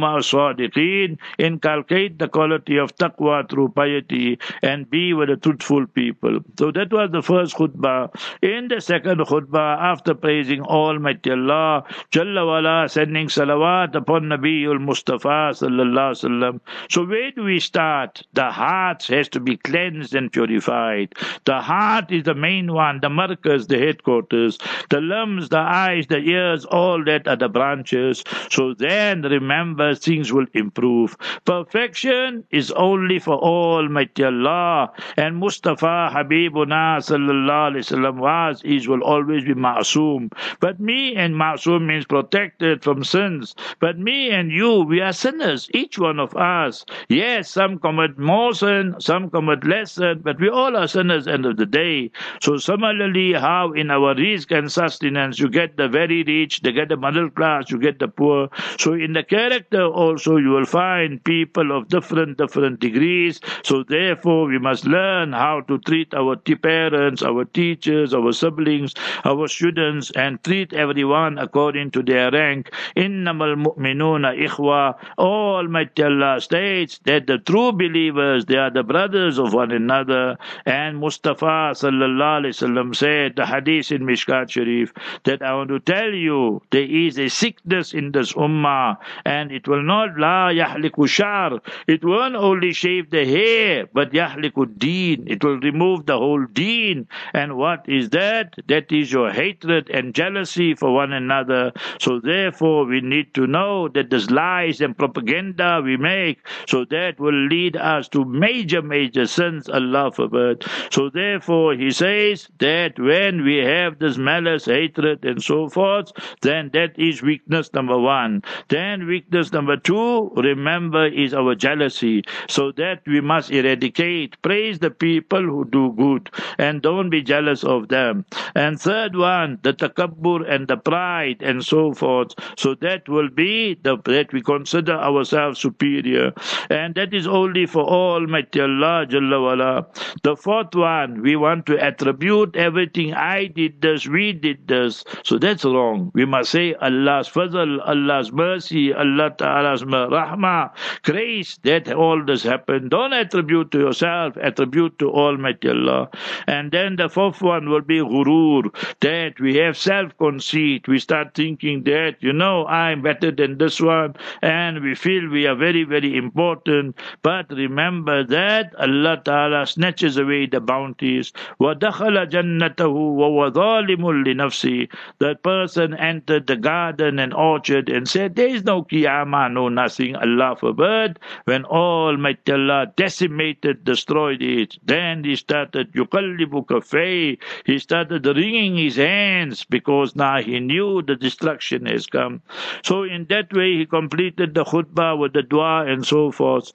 Inculcate 1.38 2.19
the 2.19 2.27
quality 2.27 2.77
of 2.77 2.83
taqwa 2.91 3.50
through 3.50 3.69
piety 3.69 4.39
and 4.62 4.89
be 4.89 5.13
with 5.13 5.30
the 5.30 5.38
truthful 5.38 5.88
people. 5.88 6.39
So 6.60 6.72
that 6.72 6.91
was 6.91 7.12
the 7.12 7.22
first 7.22 7.56
khutbah. 7.56 8.13
In 8.41 8.67
the 8.67 8.82
second 8.82 9.19
khutbah, 9.19 9.78
after 9.80 10.13
praising 10.13 10.62
Almighty 10.62 11.32
Allah, 11.32 11.84
Jalla 12.12 12.46
wala, 12.46 12.89
sending 12.89 13.28
salawat 13.28 13.96
upon 13.96 14.24
Nabiul 14.24 14.80
Mustafa 14.82 15.54
sallallahu 15.54 16.17
sallam. 16.24 16.60
So 16.89 17.06
where 17.06 17.32
do 17.32 17.43
we 17.43 17.60
start? 17.60 18.22
The 18.34 18.52
heart 18.52 19.04
has 19.08 19.30
to 19.30 19.39
be 19.39 19.58
cleansed 19.58 20.15
and 20.15 20.32
purified. 20.32 21.13
The 21.46 21.62
heart 21.62 22.12
is 22.12 22.24
the 22.24 22.36
main 22.36 22.74
one, 22.74 23.00
the 23.00 23.10
markers, 23.10 23.67
the 23.67 23.80
headquarters. 23.80 24.58
The 24.89 25.02
limbs, 25.02 25.50
the 25.50 25.60
eyes, 25.60 26.08
the 26.08 26.17
ears, 26.17 26.65
all 26.65 27.04
that 27.06 27.28
are 27.28 27.36
the 27.36 27.50
branches. 27.50 28.24
So 28.50 28.74
then 28.74 29.22
remember 29.22 29.96
things 29.96 30.32
will 30.34 30.48
improve. 30.54 31.15
Perfection 31.46 32.43
is 32.52 32.72
only 32.73 33.19
for 33.19 33.36
Almighty 33.36 34.23
Allah. 34.23 34.91
And 35.17 35.38
Mustafa 35.38 36.12
Habibuna 36.13 36.97
sallallahu 36.99 37.71
alayhi 37.71 37.86
wasallam 37.86 38.15
was, 38.17 38.62
is, 38.63 38.88
will 38.88 39.03
always 39.03 39.43
be 39.43 39.53
ma'soom. 39.53 40.31
But 40.59 40.79
me 40.79 41.15
and 41.15 41.36
ma'soom 41.36 41.86
means 41.86 42.05
protected 42.05 42.83
from 42.83 43.03
sins. 43.03 43.55
But 43.79 43.97
me 43.99 44.31
and 44.31 44.51
you, 44.51 44.81
we 44.81 45.01
are 45.01 45.13
sinners, 45.13 45.69
each 45.73 45.97
one 45.99 46.19
of 46.19 46.36
us. 46.36 46.86
Yes, 47.09 47.49
some 47.49 47.79
commit 47.79 48.17
more 48.17 48.53
sin, 48.53 48.95
some 48.99 49.29
commit 49.29 49.63
less 49.65 49.93
sin, 49.93 50.21
but 50.23 50.39
we 50.39 50.49
all 50.49 50.75
are 50.75 50.88
sinners 50.88 51.27
end 51.27 51.45
of 51.45 51.57
the 51.57 51.65
day. 51.65 52.12
So 52.41 52.57
similarly, 52.57 53.33
how 53.33 53.73
in 53.73 53.91
our 53.91 54.15
risk 54.15 54.51
and 54.51 54.71
sustenance 54.71 55.39
you 55.39 55.49
get 55.49 55.77
the 55.77 55.88
very 55.88 56.23
rich, 56.23 56.62
they 56.62 56.71
get 56.71 56.89
the 56.89 56.97
middle 56.97 57.29
class, 57.29 57.69
you 57.69 57.79
get 57.79 57.99
the 57.99 58.07
poor. 58.07 58.49
So 58.79 58.93
in 58.93 59.13
the 59.13 59.23
character 59.23 59.83
also 59.86 60.38
you 60.38 60.49
will 60.49 60.65
find 60.65 61.23
people 61.23 61.75
of 61.75 61.88
different 61.88 62.13
different 62.13 62.38
degrees. 62.80 63.39
So 63.63 63.84
therefore, 63.84 64.48
we 64.48 64.60
must 64.60 64.86
learn 64.86 65.34
how 65.34 65.62
to 65.68 65.78
treat 65.80 66.13
our 66.13 66.36
parents, 66.36 67.22
our 67.22 67.46
teachers, 67.46 68.13
our 68.13 68.32
siblings, 68.32 68.94
our 69.26 69.48
students, 69.48 70.12
and 70.12 70.44
treat 70.44 70.74
everyone 70.74 71.38
according 71.38 71.92
to 71.92 72.04
their 72.04 72.32
rank. 72.32 72.72
Innamal 72.96 73.56
mu'minuna 73.56 74.38
ikhwa. 74.38 74.96
Almighty 75.18 76.04
Allah 76.04 76.39
states 76.42 77.00
that 77.06 77.28
the 77.28 77.38
true 77.38 77.72
believers, 77.72 78.46
they 78.46 78.58
are 78.58 78.72
the 78.72 78.84
brothers 78.84 79.39
of 79.39 79.54
one 79.54 79.72
another. 79.72 80.38
And 80.66 81.00
Mustafa 81.00 81.74
sallallahu 81.74 82.42
alaihi 82.42 82.54
wasallam 82.54 82.96
said, 82.96 83.36
the 83.36 83.46
hadith 83.46 83.92
in 83.92 84.04
Mishkat 84.04 84.50
Sharif, 84.52 84.94
that 85.24 85.42
I 85.42 85.54
want 85.56 85.70
to 85.70 85.80
tell 85.80 86.12
you, 86.12 86.62
there 86.72 86.84
is 86.84 87.18
a 87.18 87.30
sickness 87.30 87.94
in 87.94 88.12
this 88.12 88.34
ummah, 88.34 88.98
and 89.26 89.52
it 89.52 89.68
will 89.68 89.84
not 89.84 90.18
la 90.18 90.50
yahliku 90.50 91.08
shar. 91.08 91.60
It 91.88 92.04
won't 92.04 92.36
only 92.43 92.73
shave 92.73 93.10
the 93.10 93.25
hair, 93.25 93.88
but 93.93 94.12
yahlikud 94.12 94.77
deen. 94.77 95.25
It 95.27 95.43
will 95.43 95.60
remove 95.60 96.06
the 96.06 96.17
whole 96.17 96.45
deen. 96.45 97.08
And 97.34 97.58
what 97.58 97.88
is 97.88 98.10
that? 98.10 98.56
That 98.67 98.91
is 98.91 99.12
your 99.12 99.32
hatred 99.32 99.89
and 99.89 100.13
jealousy 100.13 100.75
for 100.75 100.93
one 100.93 101.13
another. 101.13 101.71
So 101.99 102.19
therefore, 102.19 102.86
we 102.86 103.01
need 103.01 103.34
to 103.36 103.47
know 103.47 103.88
that 103.89 104.10
there's 104.10 104.29
lies 104.29 104.82
and 104.82 104.97
propaganda 104.97 105.82
we 105.84 105.97
make. 105.97 106.39
So 106.67 106.86
that 106.86 107.19
will 107.19 107.47
lead 107.47 107.77
us 107.77 108.10
to 108.10 108.25
major, 108.25 108.82
major 108.82 109.25
sins. 109.25 109.69
Allah 109.69 110.12
forbid. 110.12 110.65
So 110.91 111.10
therefore, 111.10 111.75
he 111.75 111.91
says 111.91 112.47
that 112.60 112.99
when 112.99 113.43
we 113.43 113.58
have 113.58 113.99
this 113.99 114.17
malice, 114.17 114.65
hatred, 114.65 115.23
and 115.25 115.41
so 115.41 115.69
forth, 115.69 116.12
then 116.41 116.69
that 116.73 116.97
is 116.99 117.21
weakness 117.21 117.73
number 117.73 117.97
one. 117.97 118.43
Then 118.69 119.08
weakness 119.08 119.51
number 119.51 119.77
two, 119.77 120.32
remember, 120.36 121.08
is 121.08 121.34
our 121.34 121.56
jealousy. 121.56 122.23
So 122.48 122.72
that 122.74 123.02
we 123.08 123.22
must 123.22 123.52
eradicate. 123.52 124.41
Praise 124.41 124.80
the 124.80 124.91
people 124.91 125.41
who 125.41 125.65
do 125.65 125.93
good 125.98 126.30
and 126.58 126.82
don't 126.82 127.10
be 127.10 127.22
jealous 127.22 127.63
of 127.63 127.88
them. 127.89 128.26
And 128.56 128.80
third 128.80 129.15
one, 129.15 129.60
the 129.63 129.74
takabbur 129.74 130.50
and 130.50 130.67
the 130.67 130.78
pride 130.78 131.41
and 131.41 131.63
so 131.63 131.93
forth. 131.93 132.34
So 132.58 132.76
that 132.76 133.08
will 133.10 133.30
be 133.30 133.76
the, 133.82 133.97
that 134.05 134.34
we 134.34 134.41
consider 134.41 134.93
ourselves 134.93 135.60
superior. 135.60 136.34
And 136.70 136.95
that 136.95 137.14
is 137.14 137.28
only 137.28 137.66
for 137.66 137.84
Almighty 137.84 138.62
Allah 138.62 139.05
Jalla 139.10 139.41
wala. 139.41 139.88
The 140.24 140.36
fourth 140.36 140.76
one, 140.76 141.22
we 141.22 141.36
want 141.36 141.66
to 141.68 141.78
attribute 141.84 142.55
everything. 142.55 143.14
I 143.14 143.47
did 143.47 143.82
this, 143.82 144.07
we 144.07 144.34
did 144.34 144.68
this. 144.68 145.03
So 145.24 145.38
that's 145.38 145.66
wrong. 145.66 146.12
We 146.14 146.26
must 146.26 146.51
say 146.51 146.74
Allah's 146.76 147.30
fazl, 147.30 147.80
Allah's 147.86 148.32
mercy, 148.32 148.93
Allah 148.93 149.32
Ta'ala's 149.38 149.84
rahmah. 149.84 150.72
grace 151.03 151.57
that 151.64 151.91
all 151.91 152.22
this 152.26 152.43
happened. 152.43 152.91
Don't 152.91 153.12
attribute 153.12 153.70
to 153.72 153.78
yourself, 153.78 154.36
attribute 154.41 154.99
to 155.01 155.11
Almighty 155.11 155.68
Allah. 155.68 156.09
And 156.47 156.70
then 156.70 156.97
the 156.97 157.09
fourth 157.09 157.43
one 157.43 157.68
will 157.68 157.80
be 157.80 157.99
ghurur, 157.99 158.70
that 159.01 159.41
we 159.41 159.57
have 159.57 159.76
self-conceit. 159.76 160.89
We 160.89 160.99
start 160.99 161.34
thinking 161.34 161.84
that, 161.84 162.16
you 162.20 162.32
know, 162.32 162.66
I'm 162.66 163.03
better 163.03 163.30
than 163.30 163.59
this 163.59 163.80
one, 163.80 164.16
and 164.43 164.82
we 164.82 164.95
feel 164.95 165.28
we 165.28 165.47
are 165.47 165.57
very, 165.57 165.84
very 165.84 166.16
important. 166.16 166.97
But 167.22 167.51
remember 167.51 168.24
that 168.24 168.74
Allah 168.78 169.20
Ta'ala 169.24 169.66
snatches 169.66 170.16
away 170.16 170.47
the 170.47 170.61
bounties. 170.61 171.32
وَدَخَلَ 171.61 172.30
جَنَّتَهُ 172.30 172.95
وَهُوَ 173.20 173.53
ظَالِمٌ 173.53 174.24
لِنَفْسِهِ 174.26 174.89
That 175.18 175.43
person 175.43 175.95
entered 175.95 176.47
the 176.47 176.57
garden 176.57 177.18
and 177.18 177.34
orchard 177.34 177.89
and 177.89 178.09
said, 178.09 178.36
there 178.36 178.49
is 178.49 178.64
no 178.64 178.84
qiyamah, 178.84 179.53
no 179.53 179.68
nothing, 179.68 180.14
Allah 180.16 180.57
forbid. 180.57 181.18
When 181.45 181.64
Almighty 182.14 182.51
Allah 182.51 182.93
decimated, 182.95 183.84
destroyed 183.84 184.41
it. 184.41 184.78
Then 184.86 185.24
he 185.24 185.36
started 185.36 185.91
yuqallibu 185.93 186.66
kafay. 186.68 187.39
He 187.66 187.80
started 187.80 188.26
wringing 188.26 188.78
his 188.78 188.97
hands 188.97 189.64
because 189.66 190.16
now 190.16 190.41
he 190.41 190.59
knew 190.59 191.01
the 191.01 191.16
destruction 191.16 191.88
has 191.88 192.05
come. 192.05 192.41
So 192.84 193.03
in 193.03 193.26
that 193.30 193.51
way 193.51 193.78
he 193.78 193.86
completed 193.88 194.53
the 194.53 194.64
khutbah 194.64 195.18
with 195.18 195.34
the 195.34 195.41
dua 195.41 195.86
and 195.88 196.05
so 196.05 196.32
forth. 196.32 196.72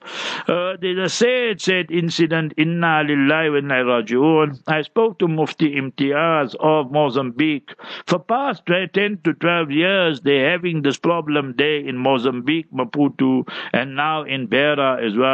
Uh, 0.47 0.73
there's 0.81 0.99
a 0.99 1.09
sad, 1.09 1.61
sad 1.61 1.89
incident. 1.89 2.53
Inna 2.57 3.03
lillahi 3.07 3.51
wa 3.51 3.57
inna 3.59 3.79
raji'un. 3.91 4.61
I 4.67 4.81
spoke 4.81 5.19
to 5.19 5.27
Mufti 5.27 5.75
Imtiaz 5.75 6.55
of 6.59 6.91
Mozambique. 6.91 7.73
For 8.07 8.19
past 8.19 8.65
10 8.65 9.19
to 9.23 9.33
12 9.33 9.71
years, 9.71 10.21
they're 10.21 10.51
having 10.51 10.81
this 10.81 10.97
problem 10.97 11.53
there 11.57 11.77
in 11.77 11.97
Mozambique, 11.97 12.71
Maputo, 12.73 13.47
and 13.71 13.95
now 13.95 14.23
in 14.23 14.47
Beira 14.47 15.05
as 15.05 15.15
well. 15.15 15.28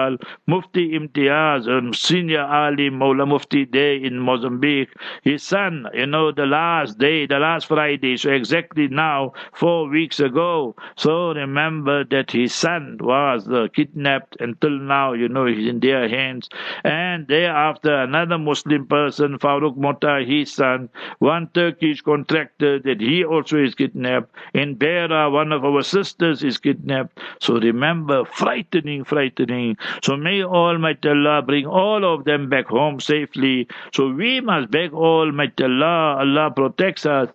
Mufti 0.47 0.91
Imtiaz, 0.97 1.67
a 1.67 1.93
senior 1.93 2.41
Ali 2.41 2.89
Mawla 2.89 3.27
Mufti 3.27 3.65
Day 3.65 3.97
in 3.97 4.19
Mozambique, 4.19 4.89
his 5.23 5.43
son, 5.43 5.87
you 5.93 6.05
know, 6.05 6.31
the 6.31 6.45
last 6.45 6.97
day, 6.97 7.25
the 7.25 7.39
last 7.39 7.67
Friday, 7.67 8.17
so 8.17 8.29
exactly 8.31 8.87
now, 8.87 9.33
four 9.53 9.87
weeks 9.89 10.19
ago. 10.19 10.75
So 10.97 11.33
remember 11.33 12.03
that 12.05 12.31
his 12.31 12.53
son 12.53 12.97
was 13.01 13.47
uh, 13.47 13.67
kidnapped 13.73 14.37
until 14.39 14.71
now, 14.71 15.13
you 15.13 15.27
know, 15.29 15.45
he's 15.45 15.67
in 15.67 15.79
their 15.79 16.07
hands. 16.07 16.49
And 16.83 17.27
thereafter, 17.27 17.93
another 17.93 18.37
Muslim 18.37 18.85
person, 18.87 19.37
Farooq 19.39 19.77
Mota, 19.77 20.23
his 20.25 20.53
son, 20.53 20.89
one 21.19 21.49
Turkish 21.53 22.01
contractor 22.01 22.79
that 22.79 23.01
he 23.01 23.23
also 23.23 23.57
is 23.57 23.75
kidnapped. 23.75 24.33
In 24.53 24.75
Beira, 24.75 25.29
one 25.31 25.51
of 25.51 25.63
our 25.65 25.83
sisters 25.83 26.43
is 26.43 26.57
kidnapped. 26.57 27.19
So 27.39 27.59
remember, 27.59 28.25
frightening, 28.25 29.03
frightening. 29.03 29.77
So 30.03 30.17
may 30.17 30.43
Almighty 30.43 31.09
Allah 31.09 31.41
bring 31.41 31.65
all 31.65 32.05
of 32.05 32.25
them 32.25 32.49
back 32.49 32.67
home 32.67 32.99
safely. 32.99 33.67
So 33.93 34.09
we 34.09 34.41
must 34.41 34.71
beg 34.71 34.93
Almighty 34.93 35.63
Allah, 35.63 36.17
Allah 36.19 36.51
protects 36.51 37.05
us. 37.05 37.29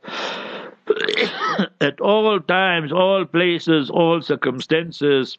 at 1.81 2.01
all 2.01 2.41
times, 2.41 2.93
all 2.93 3.25
places, 3.25 3.91
all 3.91 4.21
circumstances. 4.23 5.39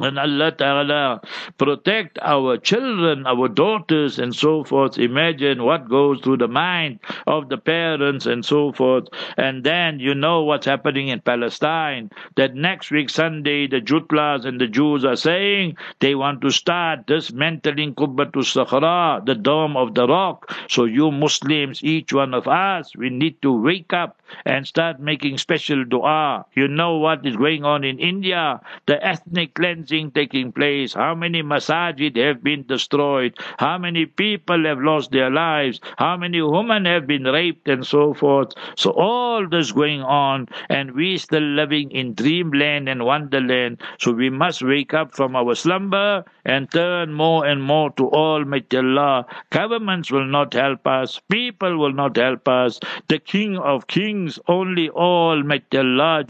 And 0.00 0.18
Allah 0.18 0.50
Ta'ala 0.52 1.20
protect 1.58 2.18
our 2.22 2.56
children, 2.56 3.26
our 3.26 3.48
daughters, 3.48 4.18
and 4.18 4.34
so 4.34 4.64
forth. 4.64 4.98
Imagine 4.98 5.62
what 5.62 5.88
goes 5.88 6.20
through 6.20 6.38
the 6.38 6.48
mind 6.48 7.00
of 7.26 7.48
the 7.48 7.58
parents 7.58 8.26
and 8.26 8.44
so 8.44 8.72
forth. 8.72 9.08
And 9.36 9.62
then 9.62 10.00
you 10.00 10.14
know 10.14 10.42
what's 10.42 10.66
happening 10.66 11.08
in 11.08 11.20
Palestine. 11.20 12.10
That 12.36 12.54
next 12.54 12.90
week, 12.90 13.10
Sunday, 13.10 13.66
the 13.66 13.80
Jutlas 13.80 14.46
and 14.46 14.60
the 14.60 14.66
Jews 14.66 15.04
are 15.04 15.16
saying 15.16 15.76
they 16.00 16.14
want 16.14 16.40
to 16.40 16.50
start 16.50 17.06
dismantling 17.06 17.94
Qubbatul 17.94 18.44
Sakhra, 18.48 19.24
the 19.24 19.34
dome 19.34 19.76
of 19.76 19.94
the 19.94 20.06
rock. 20.06 20.50
So 20.68 20.84
you 20.84 21.10
Muslims, 21.10 21.84
each 21.84 22.12
one 22.12 22.32
of 22.32 22.48
us, 22.48 22.96
we 22.96 23.10
need 23.10 23.42
to 23.42 23.52
wake 23.52 23.92
up 23.92 24.20
and 24.46 24.66
start 24.66 25.00
making 25.00 25.36
special 25.38 25.84
dua. 25.84 26.46
You 26.54 26.68
know 26.68 26.96
what 26.96 27.26
is 27.26 27.36
going 27.36 27.64
on 27.64 27.84
in 27.84 27.98
India, 27.98 28.60
the 28.86 29.04
ethnic 29.04 29.54
cleansing 29.54 29.89
taking 29.90 30.52
place, 30.52 30.94
how 30.94 31.14
many 31.14 31.42
masajid 31.42 32.16
have 32.16 32.42
been 32.42 32.64
destroyed, 32.66 33.36
how 33.58 33.78
many 33.78 34.06
people 34.06 34.64
have 34.64 34.78
lost 34.80 35.10
their 35.10 35.30
lives, 35.30 35.80
how 35.98 36.16
many 36.16 36.40
women 36.42 36.84
have 36.84 37.06
been 37.06 37.24
raped 37.24 37.68
and 37.68 37.86
so 37.86 38.14
forth. 38.14 38.52
So 38.76 38.90
all 38.92 39.48
this 39.48 39.72
going 39.72 40.02
on 40.02 40.48
and 40.68 40.92
we 40.92 41.18
still 41.18 41.42
living 41.42 41.90
in 41.90 42.14
dreamland 42.14 42.88
and 42.88 43.04
wonderland. 43.04 43.80
So 43.98 44.12
we 44.12 44.30
must 44.30 44.62
wake 44.62 44.94
up 44.94 45.14
from 45.14 45.34
our 45.34 45.54
slumber 45.54 46.24
and 46.44 46.70
turn 46.70 47.12
more 47.12 47.44
and 47.46 47.62
more 47.62 47.90
to 47.92 48.10
Almighty 48.10 48.78
Allah. 48.78 49.26
Governments 49.50 50.10
will 50.10 50.26
not 50.26 50.54
help 50.54 50.86
us, 50.86 51.20
people 51.30 51.78
will 51.78 51.92
not 51.92 52.16
help 52.16 52.46
us. 52.48 52.78
The 53.08 53.18
King 53.18 53.58
of 53.58 53.86
Kings, 53.86 54.38
only 54.46 54.90
Almighty 54.90 55.78
Allah 55.78 56.24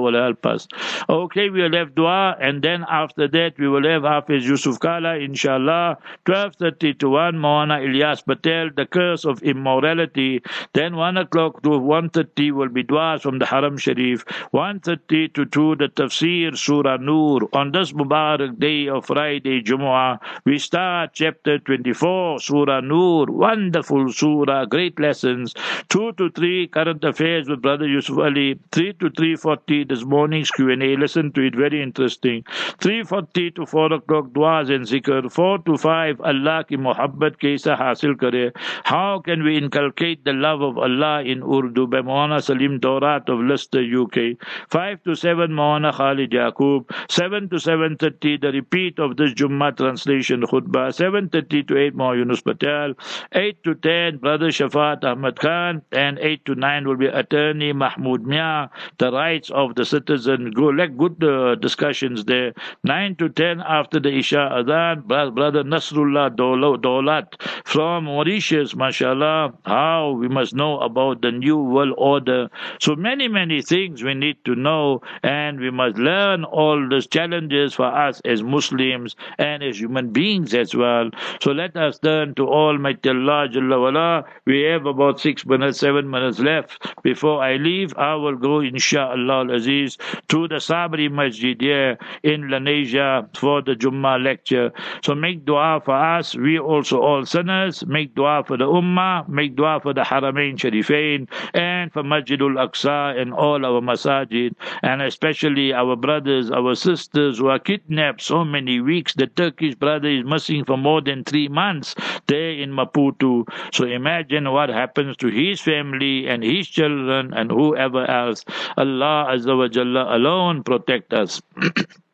will 0.00 0.14
help 0.14 0.46
us. 0.46 0.68
Okay, 1.08 1.50
we 1.50 1.62
will 1.62 1.76
have 1.76 1.94
dua 1.94 2.36
and 2.40 2.62
then 2.62 2.79
after 2.88 3.28
that 3.28 3.58
we 3.58 3.68
will 3.68 3.88
have 3.88 4.02
Hafiz 4.02 4.46
Yusuf 4.46 4.78
Kala, 4.78 5.16
inshallah, 5.16 5.98
12.30 6.26 6.98
to 7.00 7.10
1, 7.10 7.38
Moana 7.38 7.78
Ilyas 7.78 8.24
Patel, 8.24 8.70
the 8.74 8.86
curse 8.86 9.24
of 9.24 9.42
immorality. 9.42 10.42
Then 10.72 10.96
1 10.96 11.16
o'clock 11.16 11.62
to 11.62 11.70
1.30 11.70 12.52
will 12.52 12.68
be 12.68 12.82
duas 12.82 13.22
from 13.22 13.38
the 13.38 13.46
Haram 13.46 13.76
Sharif. 13.76 14.24
1.30 14.54 15.34
to 15.34 15.44
2, 15.44 15.76
the 15.76 15.88
Tafsir 15.88 16.56
Surah 16.56 16.96
Nur. 16.98 17.48
On 17.52 17.72
this 17.72 17.92
Mubarak 17.92 18.58
day 18.58 18.88
of 18.88 19.06
Friday, 19.06 19.62
Jumu'ah, 19.62 20.18
we 20.44 20.58
start 20.58 21.10
chapter 21.14 21.58
24, 21.58 22.40
Surah 22.40 22.80
Nur. 22.80 23.26
Wonderful 23.26 24.12
Surah, 24.12 24.66
great 24.66 24.98
lessons. 25.00 25.54
2 25.88 26.12
to 26.12 26.30
3, 26.30 26.68
current 26.68 27.04
affairs 27.04 27.48
with 27.48 27.62
Brother 27.62 27.86
Yusuf 27.86 28.18
Ali. 28.18 28.58
3 28.72 28.92
to 28.94 29.10
3.40, 29.10 29.88
this 29.88 30.04
morning's 30.04 30.50
Q&A. 30.50 30.96
Listen 30.96 31.32
to 31.32 31.40
it, 31.42 31.54
very 31.54 31.82
interesting. 31.82 32.44
3.40 32.78 33.54
to 33.56 33.66
4 33.66 33.92
o'clock, 33.94 34.32
duas 34.32 34.70
and 34.70 34.84
zikr. 34.84 35.30
4 35.30 35.58
to 35.60 35.76
5, 35.76 36.20
Allah 36.20 36.64
ki 36.68 36.76
muhabbat 36.76 37.38
kaisa 37.38 37.76
hasil 37.76 38.18
kare. 38.20 38.52
How 38.84 39.20
can 39.20 39.42
we 39.42 39.56
inculcate 39.56 40.24
the 40.24 40.32
love 40.32 40.62
of 40.62 40.78
Allah 40.78 41.22
in 41.22 41.42
Urdu 41.42 41.86
by 41.86 41.98
Maulana 42.02 42.42
Salim 42.42 42.80
Dorat 42.80 43.28
of 43.28 43.40
Leicester, 43.40 43.80
UK. 43.80 44.38
5 44.70 45.02
to 45.04 45.14
7, 45.14 45.50
Maulana 45.50 45.92
Khalid 45.92 46.30
Yaqub. 46.30 46.90
7 47.08 47.48
to 47.48 47.56
7.30, 47.56 48.40
the 48.40 48.52
repeat 48.52 48.98
of 48.98 49.16
this 49.16 49.32
Jummah 49.34 49.76
translation 49.76 50.42
khutbah. 50.42 50.88
7.30 50.90 51.68
to 51.68 51.78
8, 51.78 51.96
Maulana 51.96 52.18
Yunus 52.18 52.40
Patel. 52.42 52.94
8 53.32 53.62
to 53.64 53.74
10, 53.74 54.18
Brother 54.18 54.48
Shafat 54.48 55.04
Ahmad 55.04 55.38
Khan. 55.38 55.82
And 55.92 56.18
8 56.18 56.44
to 56.46 56.54
9 56.54 56.86
will 56.88 56.96
be 56.96 57.06
Attorney 57.06 57.72
Mahmoud 57.72 58.26
Mia, 58.26 58.70
the 58.98 59.12
rights 59.12 59.50
of 59.50 59.74
the 59.74 59.84
citizen. 59.84 60.50
Good, 60.50 60.98
good 60.98 61.22
uh, 61.24 61.54
discussions 61.56 62.24
there. 62.24 62.52
9 62.84 63.16
to 63.16 63.28
10 63.28 63.60
after 63.60 64.00
the 64.00 64.10
Isha 64.16 64.50
Adhan, 64.52 65.04
Brother 65.06 65.64
Nasrullah 65.64 66.30
Dolat 66.34 67.40
from 67.64 68.04
Mauritius, 68.04 68.74
mashallah, 68.74 69.52
how 69.64 70.10
we 70.12 70.28
must 70.28 70.54
know 70.54 70.78
about 70.80 71.22
the 71.22 71.30
new 71.32 71.56
world 71.58 71.94
order. 71.96 72.48
So 72.80 72.96
many, 72.96 73.28
many 73.28 73.62
things 73.62 74.02
we 74.02 74.14
need 74.14 74.44
to 74.44 74.54
know, 74.54 75.02
and 75.22 75.60
we 75.60 75.70
must 75.70 75.96
learn 75.96 76.44
all 76.44 76.88
these 76.88 77.06
challenges 77.06 77.74
for 77.74 77.86
us 77.86 78.20
as 78.24 78.42
Muslims 78.42 79.16
and 79.38 79.62
as 79.62 79.78
human 79.80 80.10
beings 80.10 80.54
as 80.54 80.74
well. 80.74 81.10
So 81.40 81.52
let 81.52 81.76
us 81.76 81.98
turn 81.98 82.34
to 82.34 82.48
Almighty 82.48 83.08
Allah 83.10 83.48
Jalla 83.48 83.80
wala. 83.80 84.24
We 84.46 84.62
have 84.62 84.86
about 84.86 85.20
six 85.20 85.46
minutes, 85.46 85.78
seven 85.78 86.10
minutes 86.10 86.38
left. 86.38 86.86
Before 87.02 87.42
I 87.42 87.56
leave, 87.56 87.96
I 87.96 88.14
will 88.14 88.36
go, 88.36 88.58
inshaAllah 88.58 89.54
Aziz, 89.54 89.96
to 90.28 90.48
the 90.48 90.56
Sabri 90.56 91.10
Masjid 91.10 91.60
here 91.60 91.98
in 92.22 92.49
Lenasia 92.50 93.28
for 93.36 93.62
the 93.62 93.74
Jummah 93.74 94.22
lecture. 94.22 94.72
So 95.02 95.14
make 95.14 95.44
dua 95.44 95.80
for 95.84 95.94
us. 95.94 96.34
We 96.36 96.58
also 96.58 97.00
all 97.00 97.24
sinners. 97.24 97.84
Make 97.86 98.14
dua 98.14 98.44
for 98.46 98.56
the 98.56 98.66
Ummah. 98.66 99.28
Make 99.28 99.56
dua 99.56 99.80
for 99.80 99.94
the 99.94 100.02
Haramain 100.02 100.56
Sharifain 100.56 101.28
and 101.54 101.92
for 101.92 102.02
Masjidul 102.02 102.56
Aqsa 102.56 103.20
and 103.20 103.32
all 103.32 103.64
our 103.64 103.80
masajid 103.80 104.54
and 104.82 105.02
especially 105.02 105.72
our 105.72 105.96
brothers, 105.96 106.50
our 106.50 106.74
sisters 106.74 107.38
who 107.38 107.48
are 107.48 107.58
kidnapped 107.58 108.22
so 108.22 108.44
many 108.44 108.80
weeks. 108.80 109.14
The 109.14 109.26
Turkish 109.26 109.74
brother 109.74 110.08
is 110.08 110.24
missing 110.24 110.64
for 110.64 110.76
more 110.76 111.00
than 111.00 111.24
three 111.24 111.48
months 111.48 111.94
there 112.26 112.52
in 112.52 112.70
Maputo. 112.72 113.44
So 113.72 113.84
imagine 113.84 114.50
what 114.52 114.68
happens 114.68 115.16
to 115.18 115.28
his 115.28 115.60
family 115.60 116.26
and 116.26 116.42
his 116.42 116.68
children 116.68 117.32
and 117.34 117.50
whoever 117.50 118.04
else. 118.10 118.44
Allah 118.76 119.28
Azza 119.30 119.56
wa 119.56 119.68
Jalla 119.68 120.14
alone 120.14 120.62
protect 120.62 121.12
us. 121.12 121.40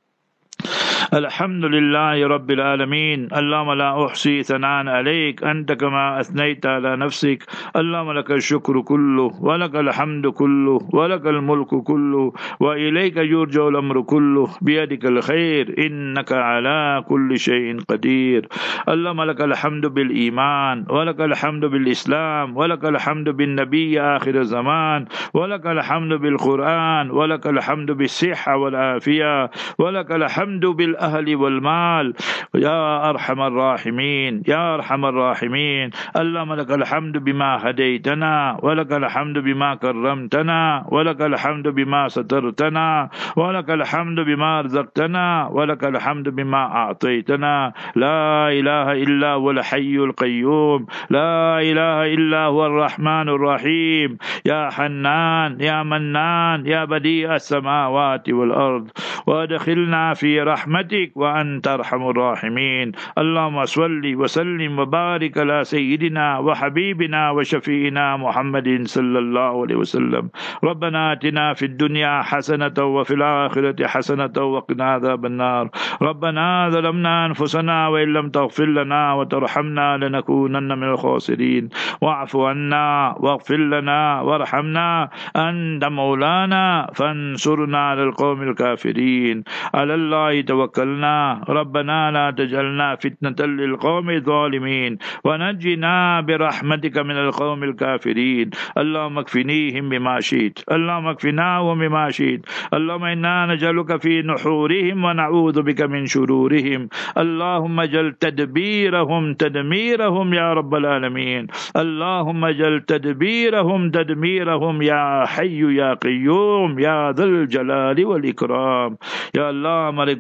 الحمد 1.15 1.65
لله 1.65 2.27
رب 2.27 2.51
العالمين 2.51 3.29
اللهم 3.37 3.73
لا 3.73 4.07
أحصي 4.07 4.43
ثناء 4.43 4.87
عليك. 4.89 5.45
أنت 5.45 5.73
كما 5.73 6.21
أثنيت 6.21 6.67
على 6.67 6.97
نفسك. 6.97 7.45
اللهم 7.77 8.13
لك 8.13 8.31
الشكر 8.31 8.81
كله 8.81 9.31
ولك 9.41 9.75
الحمد 9.77 10.27
كله 10.27 10.79
ولك 10.93 11.27
الملك 11.27 11.69
كله 11.69 12.33
وإليك 12.61 13.17
يرجع 13.17 13.69
الأمر 13.69 14.01
كله. 14.03 14.49
بيدك 14.63 15.05
الخير. 15.05 15.75
إنك 15.79 16.33
على 16.33 17.05
كل 17.09 17.39
شيء 17.39 17.79
قدير. 17.89 18.49
اللهم 18.89 19.23
لك 19.23 19.41
الحمد 19.41 19.87
بالإيمان 19.87 20.85
ولك 20.91 21.21
الحمد 21.21 21.65
بالإسلام 21.65 22.57
ولك 22.57 22.85
الحمد 22.85 23.29
بالنبي 23.29 24.01
آخر 24.01 24.35
الزمان 24.41 25.05
ولك 25.35 25.67
الحمد 25.67 26.13
بالقرآن 26.13 27.11
ولك 27.11 27.47
الحمد 27.47 27.91
بالصحة 27.91 28.57
والعافية 28.57 29.51
ولك 29.79 30.11
الحمد 30.13 30.56
بالأهل 30.65 31.37
والمال. 31.37 32.15
يا 32.55 33.11
أرحم 33.11 33.41
الراحمين 33.41 34.43
يا 34.49 34.75
أرحم 34.75 35.05
الراحمين. 35.05 35.91
اللهم 36.17 36.55
لك 36.55 36.71
الحمد 36.71 37.17
بما 37.25 37.59
هديتنا 37.63 38.59
ولك 38.63 38.93
الحمد 38.93 39.39
بما 39.39 39.75
كرمتنا 39.75 40.87
ولك 40.89 41.21
الحمد 41.23 41.69
بما 41.69 42.09
سترتنا 42.09 43.09
ولك 43.37 43.71
الحمد 43.71 44.21
بما 44.21 44.61
رزقتنا 44.61 45.49
ولك 45.53 45.85
الحمد 45.85 46.29
بما 46.29 46.63
أعطيتنا. 46.77 47.73
لا 47.97 48.49
إله 48.49 48.93
إلا 48.93 49.31
هو 49.33 49.51
الحي 49.51 49.97
القيوم. 49.97 50.87
لا 51.11 51.61
إله 51.61 52.15
إلا 52.15 52.43
هو 52.45 52.67
الرحمن 52.67 53.29
الرحيم. 53.29 54.19
يا 54.47 54.71
حنان 54.71 55.61
يا 55.61 55.83
منان 55.83 56.67
يا 56.67 56.85
بديع 56.85 57.35
السماوات 57.35 58.31
والأرض. 58.31 58.89
وادخلنا 59.27 60.15
في 60.15 60.43
رحمتك 60.47 61.11
وأنت 61.17 61.69
أرحم 61.69 62.03
الراحمين. 62.11 62.93
اللهم 63.19 63.65
صل 63.65 64.05
وسلم 64.05 64.79
وبارك 64.79 65.39
على 65.39 65.65
سيدنا 65.65 66.39
وحبيبنا 66.39 67.31
وشفينا 67.31 68.17
محمد 68.17 68.69
صلى 68.87 69.19
الله 69.19 69.53
عليه 69.63 69.77
وسلم. 69.77 70.25
ربنا 70.65 71.13
آتنا 71.13 71.55
في 71.55 71.65
الدنيا 71.65 72.23
حسنة 72.23 72.79
وفي 72.79 73.15
الآخرة 73.15 73.87
حسنة 73.87 74.37
وقنا 74.37 74.85
عذاب 74.85 75.27
النار. 75.27 75.65
ربنا 76.03 76.69
ظلمنا 76.69 77.27
أنفسنا 77.27 77.89
وإن 77.89 78.09
لم 78.13 78.27
تغفر 78.31 78.67
لنا 78.67 79.13
وترحمنا 79.13 79.97
لنكونن 79.97 80.79
من 80.79 80.89
الخاسرين. 80.89 81.69
واعف 82.01 82.37
عنا 82.37 83.15
واغفر 83.21 83.57
لنا 83.57 84.21
وارحمنا 84.21 85.09
أنت 85.37 85.85
مولانا 85.85 86.91
فانصرنا 86.95 87.81
على 87.89 88.03
القوم 88.03 88.43
الكافرين. 88.43 89.45
على 89.75 89.95
الله 89.95 90.26
توكلنا. 90.33 91.45
ربنا 91.49 92.11
لا 92.11 92.31
تجعلنا 92.31 92.97
فتنة 92.97 93.47
للقوم 93.47 94.11
الظالمين. 94.11 94.99
ونجنا 95.25 96.21
برحمتك 96.21 96.99
من 96.99 97.17
القوم 97.17 97.65
الكافرين. 97.65 98.51
اللهم 98.79 99.19
اكفنيهم 99.19 99.89
بما 99.89 100.21
شئت. 100.21 100.59
اللهم 100.73 101.07
اكفناهم 101.07 101.79
بما 101.79 102.11
شئت. 102.11 102.41
اللهم 102.75 103.05
إنا 103.05 103.47
نجعلك 103.47 104.03
في 104.03 104.23
نحورهم 104.23 105.05
ونعوذ 105.05 105.63
بك 105.63 105.83
من 105.83 106.07
شرورهم. 106.07 106.89
اللهم 107.19 107.81
اجعل 107.81 108.13
تدبيرهم 108.13 109.35
تدميرهم 109.35 110.35
يا 110.35 110.53
رب 110.53 110.75
العالمين. 110.75 111.47
اللهم 111.77 112.45
اجعل 112.45 112.81
تدبيرهم 112.81 113.91
تدميرهم 113.91 114.83
يا 114.83 115.25
حي 115.27 115.77
يا 115.77 115.95
قيوم 115.95 116.79
يا 116.79 117.13
ذا 117.13 117.25
الجلال 117.25 118.05
والإكرام. 118.05 118.97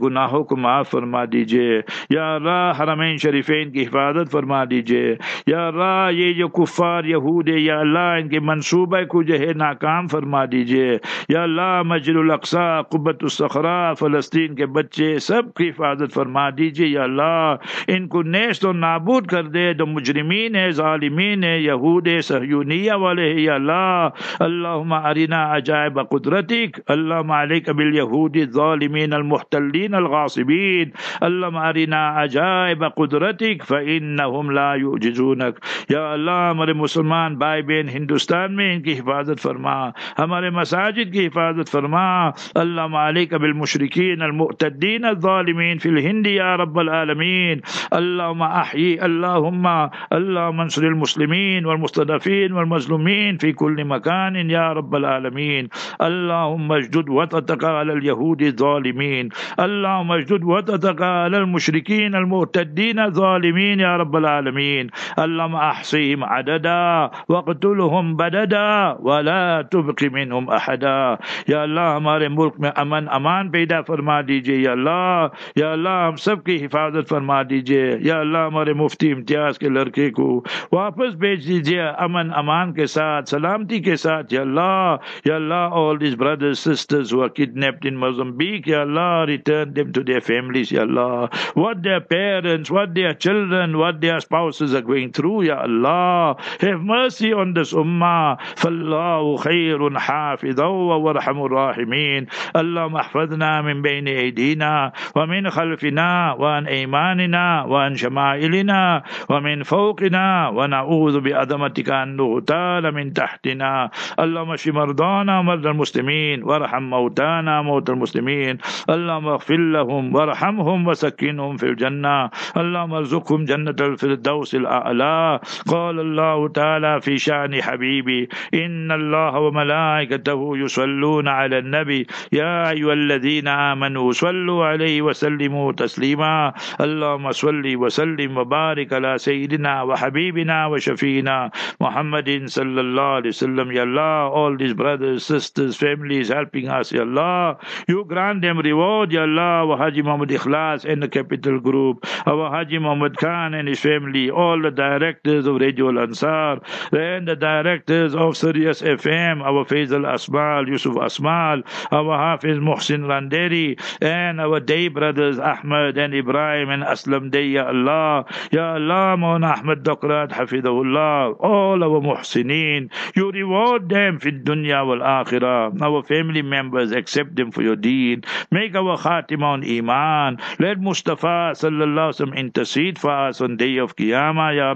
گناہوں 0.02 0.44
کو 0.44 0.56
معاف 0.56 0.90
فرما 0.90 1.24
دیجیے۔ 1.32 1.80
یا 2.10 2.34
اللہ، 2.34 2.72
حرمین 2.80 3.16
شریفین 3.16 3.70
کی 3.70 3.82
حفاظت 3.82 4.32
فرما 4.32 4.64
دیجیے۔ 4.64 5.14
یا 5.46 5.66
اللہ، 5.66 6.08
یہ 6.12 6.32
جو 6.32 6.48
کفار 6.48 7.04
یہود 7.04 7.48
ہے 7.48 7.58
یا 7.58 7.80
اللہ، 7.80 7.98
ان 7.98 8.28
کے 8.28 8.40
منصوبے 8.40 9.04
کو 9.04 9.22
جو 9.22 9.38
ہے 9.38 9.52
ناکام 9.52 10.06
فرما 10.06 10.44
دیجیے۔ 10.52 10.98
یا 11.28 11.42
اللہ 11.42 11.82
مسجد 11.82 12.18
الاقصیٰ 12.18 12.82
قبۃ 12.82 13.16
الصخرہ 13.22 13.92
فلسطین 13.92 14.54
کے 14.54 14.66
بچے، 14.66 15.18
سب 15.18 15.42
کی 15.54 15.68
حفاظت 15.68 16.14
فرما 16.14 16.50
دیجیے۔ 16.50 16.86
یا 16.86 17.02
اللہ، 17.02 17.54
ان 17.88 18.08
کو 18.08 18.22
نیست 18.22 18.66
و 18.66 18.72
نابود 18.72 19.26
کر 19.26 19.44
دے۔ 19.44 19.74
جو 19.74 19.86
مجرمین 19.86 20.54
ہے 20.54 20.70
ظالمین 20.70 21.44
ہے 21.44 21.60
یہود 21.60 22.08
ہے 22.08 22.20
سہیونیہ 22.20 22.92
والے 22.92 23.32
ہیں۔ 23.32 23.40
یا 23.40 23.54
اللہ، 23.54 24.08
اللہم 24.40 24.92
ارنا 24.92 25.56
عجائب 25.56 26.08
قدرتک، 26.08 26.80
اللہم 26.86 27.30
علیک 27.30 27.70
بالیہود 27.70 28.36
ظالمین 28.50 29.12
المحتلین۔ 29.12 29.85
من 29.88 29.94
الغاصبين. 29.94 30.90
اللهم 31.22 31.56
أرنا 31.56 32.02
عجائب 32.08 32.84
قدرتك 32.84 33.64
فإنهم 33.64 34.50
لا 34.50 34.74
يؤجزونك 34.74 35.54
يا 35.90 36.04
الله 36.14 36.50
ہمارے 36.50 36.72
مسلمان 36.72 37.36
بھائی 37.36 37.62
بین 37.62 37.88
ہندوستان 37.88 38.56
میں 38.56 38.74
ان 38.74 38.82
کی 38.82 38.92
حفاظت 38.98 39.40
فرما. 39.42 39.88
ہمارے 40.18 40.50
مساجد 40.50 41.12
کی 41.12 41.26
حفاظت 41.26 41.70
فرما. 41.70 42.06
اللہ 42.54 42.86
مالک 42.86 43.34
بالمشرکین 43.34 44.22
المعتدین 44.22 45.04
الظالمین 45.04 45.78
فی 45.78 45.88
الہند 45.88 46.26
یا 46.26 46.56
رب 46.56 46.78
العالمین. 46.78 47.60
اللہم 47.90 48.42
احیی 48.42 48.98
اللہم 48.98 49.66
اللهم 49.66 50.60
انصر 50.60 50.84
المسلمین 50.84 51.64
والمستدفین 51.64 52.52
والمظلومین 52.52 53.38
فی 53.38 53.52
کل 53.52 53.82
مکان 53.84 54.50
یا 54.50 54.74
رب 54.74 54.94
العالمین. 54.94 55.66
اللہم 55.98 56.72
اجدد 56.72 57.08
وطتك 57.08 57.64
على 57.64 57.92
اليهود 57.92 58.42
الظالمین. 58.42 59.28
اللہ 59.56 59.75
اللهم 59.75 60.11
اجدد 60.11 60.43
وطأتك 60.43 61.01
على 61.01 61.37
المشركين 61.37 62.15
المرتدين 62.15 62.99
الظالمين 62.99 63.79
يا 63.79 63.97
رب 63.97 64.15
العالمين 64.15 64.89
اللهم 65.19 65.55
احصهم 65.55 66.23
عددا 66.23 67.09
واقتلهم 67.29 68.15
بددا 68.15 68.97
ولا 69.01 69.67
تبق 69.71 70.03
منهم 70.03 70.49
احدا 70.49 71.17
या 71.49 71.61
अल्लाह 71.63 71.95
हमारे 71.95 72.27
मुल्क 72.29 72.53
में 72.59 72.69
अमन 72.69 73.05
अमान 73.19 73.49
पैदा 73.51 73.81
फरमा 73.89 74.21
दीजिए 74.29 74.57
या 74.65 74.71
अल्लाह 74.71 75.59
या 75.61 75.71
अल्लाह 75.71 76.07
हम 76.07 76.15
सब 76.25 76.43
की 76.45 76.57
हिफाजत 76.57 77.07
फरमा 77.13 77.41
दीजिए 77.51 77.85
या 78.09 78.19
अल्लाह 78.19 78.45
हमारे 78.47 78.73
मुफ्ती 78.83 79.09
इम्तियाज 79.17 79.57
के 79.57 79.69
लड़के 79.79 80.09
को 80.19 80.27
वापस 80.73 81.15
भेज 81.25 81.47
दीजिए 81.47 81.87
अमन 82.07 82.29
अमान 82.43 82.71
के 82.79 82.87
साथ 82.95 83.35
सलामती 83.35 83.79
के 83.89 83.95
साथ 84.05 84.33
या 84.33 84.41
अल्लाह 84.41 85.29
या 85.29 85.35
अल्लाह 85.35 85.79
all 85.81 85.97
these 85.97 86.15
brothers 86.15 86.59
sisters 86.59 87.11
who 87.11 87.21
are 87.21 87.29
kidnapped 87.29 87.85
in 87.85 87.97
Mozambique 87.97 88.67
ya 88.67 88.81
Allah 88.81 89.25
return 89.65 89.73
them 89.73 89.91
to 89.91 90.03
their 90.03 90.21
families 90.21 90.71
ya 90.71 90.85
Allah 90.85 91.29
what 91.57 91.81
their 91.81 92.01
parents 92.01 92.69
what 92.69 92.93
their 92.93 93.13
children 93.13 93.77
what 93.77 94.01
their 94.01 94.19
spouses 94.21 94.73
are 94.77 94.85
going 94.85 95.11
through 95.11 95.43
ya 95.49 95.65
Allah 95.65 96.37
have 96.61 96.79
mercy 96.81 97.33
on 97.33 97.53
this 97.57 97.73
ummah 97.73 98.37
فالله 98.55 99.37
خير 99.37 99.99
حافظا 99.99 100.65
وارحم 100.65 101.45
الراحمين 101.45 102.21
اللهم 102.55 102.95
احفظنا 102.95 103.61
من 103.61 103.81
بين 103.81 104.07
ايدينا 104.07 104.91
ومن 105.15 105.49
خلفنا 105.49 106.35
وعن 106.39 106.67
ايماننا 106.67 107.63
وعن 107.63 107.95
شمائلنا 107.95 109.03
ومن 109.29 109.63
فوقنا 109.63 110.49
ونعوذ 110.49 111.19
بعظمتك 111.19 111.89
ان 111.89 112.15
نغتال 112.15 112.93
من 112.93 113.13
تحتنا 113.13 113.89
اللهم 114.19 114.51
اشف 114.51 114.73
مرضانا 114.73 115.39
ومرضى 115.39 115.69
المسلمين 115.69 116.43
وارحم 116.43 116.83
موتانا 116.83 117.61
موتى 117.61 117.91
المسلمين 117.91 118.57
اللهم 118.89 119.27
اغفر 119.27 119.54
لهم 119.56 120.14
وارحمهم 120.14 120.86
وسكنهم 120.86 121.56
في 121.56 121.66
الجنة. 121.66 122.30
اللهم 122.56 122.92
ارزقهم 122.92 123.44
جنة 123.44 123.76
الفردوس 123.80 124.54
الأعلى. 124.54 125.40
قال 125.68 126.00
الله 126.00 126.48
تعالى 126.48 127.00
في 127.00 127.18
شأن 127.18 127.62
حبيبي 127.62 128.28
إن 128.54 128.92
الله 128.92 129.40
وملائكته 129.40 130.40
يصلون 130.56 131.28
على 131.28 131.58
النبي. 131.58 132.06
يا 132.32 132.70
أيها 132.70 132.92
الذين 132.92 133.48
آمنوا 133.48 134.12
صلوا 134.12 134.66
عليه 134.66 135.02
وسلموا 135.02 135.72
تسليما. 135.72 136.52
اللهم 136.80 137.32
صل 137.32 137.64
وسلم 137.64 138.36
وبارك 138.38 138.92
على 138.92 139.18
سيدنا 139.18 139.82
وحبيبنا 139.82 140.66
وشفينا 140.66 141.50
محمد 141.80 142.42
صلى 142.46 142.80
الله 142.80 143.02
عليه 143.02 143.32
وسلم. 143.32 143.72
يا 143.72 143.86
Allah 143.86 144.28
all 144.34 144.58
these 144.58 144.74
brothers 144.74 145.22
sisters 145.24 145.78
families 145.78 146.28
helping 146.28 146.66
us. 146.68 146.90
Ya 146.90 147.06
Allah 147.06 147.56
you 147.86 148.02
grant 148.04 148.42
them 148.42 148.58
reward. 148.58 149.14
Ya 149.14 149.22
Our 149.46 149.76
Haji 149.76 150.02
Muhammad 150.02 150.30
Ikhlas 150.30 150.84
and 150.84 151.02
the 151.02 151.08
Capital 151.08 151.60
Group, 151.60 152.04
our 152.26 152.50
Haji 152.50 152.78
Muhammad 152.78 153.16
Khan 153.16 153.54
and 153.54 153.68
his 153.68 153.80
family, 153.80 154.30
all 154.30 154.60
the 154.60 154.70
directors 154.70 155.46
of 155.46 155.56
Radio 155.56 155.88
Ansar, 155.88 156.60
and 156.92 157.28
the 157.28 157.36
directors 157.36 158.14
of 158.14 158.36
Sirius 158.36 158.82
FM, 158.82 159.42
our 159.42 159.64
Faisal 159.64 160.04
Asmal, 160.04 160.68
Yusuf 160.68 160.94
Asmal, 160.94 161.62
our 161.92 162.18
Hafiz 162.18 162.58
Muhsin 162.58 163.06
Landeri, 163.10 163.78
and 164.00 164.40
our 164.40 164.60
day 164.60 164.88
brothers 164.88 165.38
Ahmed 165.38 165.96
and 165.98 166.14
Ibrahim 166.14 166.70
and 166.70 166.82
Aslam 166.82 167.30
Day, 167.30 167.46
Ya 167.46 167.66
Allah, 167.68 168.26
Ya 168.50 168.74
Allah, 168.74 169.16
Mawna 169.18 169.58
Ahmed 169.58 169.84
Dakrat, 169.84 170.30
Hafidahullah, 170.30 171.36
all 171.40 171.82
our 171.82 172.00
Muhsinin, 172.00 172.90
you 173.14 173.30
reward 173.30 173.88
them 173.88 174.18
for 174.18 174.30
dunya 174.30 174.86
wal 174.86 174.98
akhirah. 175.00 175.80
Our 175.80 176.02
family 176.02 176.42
members 176.42 176.92
accept 176.92 177.36
them 177.36 177.50
for 177.50 177.62
your 177.62 177.76
deed. 177.76 178.26
Make 178.50 178.74
our 178.74 178.96
khatim 178.98 179.35
Khatimah 179.36 179.52
on 179.52 179.64
Iman. 179.64 180.38
Let 180.58 180.80
Mustafa 180.80 181.52
sallallahu 181.54 182.12
alaihi 182.12 182.16
wasallam 182.16 182.38
intercede 182.38 182.98
for 182.98 183.10
us 183.10 183.40
on 183.40 183.56
day 183.56 183.76
of 183.78 183.96
Qiyamah, 183.96 184.56
Ya. 184.56 184.72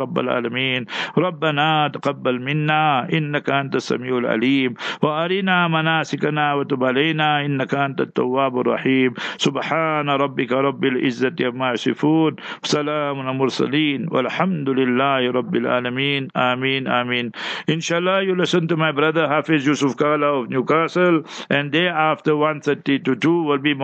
ربنا 1.16 1.88
تقبل 1.88 2.40
منا 2.40 3.08
إنك 3.12 3.50
أنت 3.50 3.76
السميع 3.76 4.18
العليم 4.18 4.74
وأرنا 5.02 5.68
مناسكنا 5.68 6.54
وتب 6.54 6.84
علينا 6.84 7.44
إنك 7.46 7.74
أنت 7.74 8.00
التواب 8.00 8.58
الرحيم 8.60 9.14
سبحان 9.36 10.08
ربك 10.10 10.52
رب 10.52 10.84
العزة 10.84 11.36
عما 11.40 11.72
يصفون 11.72 12.36
سلام 12.62 13.20
المرسلين 13.28 14.08
والحمد 14.10 14.68
لله 14.68 15.30
رب 15.30 15.56
العالمين 15.56 16.28
آمين 16.36 16.88
آمين 16.88 17.32
Inshallah 17.68 18.22
you 18.22 18.34
listen 18.34 18.68
to 18.68 18.76
my 18.76 18.92
brother 18.92 19.28
Hafiz 19.28 19.66
Yusuf 19.66 19.96
Kala 19.96 20.42
of 20.42 20.50
Newcastle 20.50 21.22
and 21.50 21.72
day 21.72 21.88
after 21.88 22.32
1.30 22.32 23.04
to 23.04 23.14
2 23.16 23.42
will 23.42 23.58
be 23.58 23.74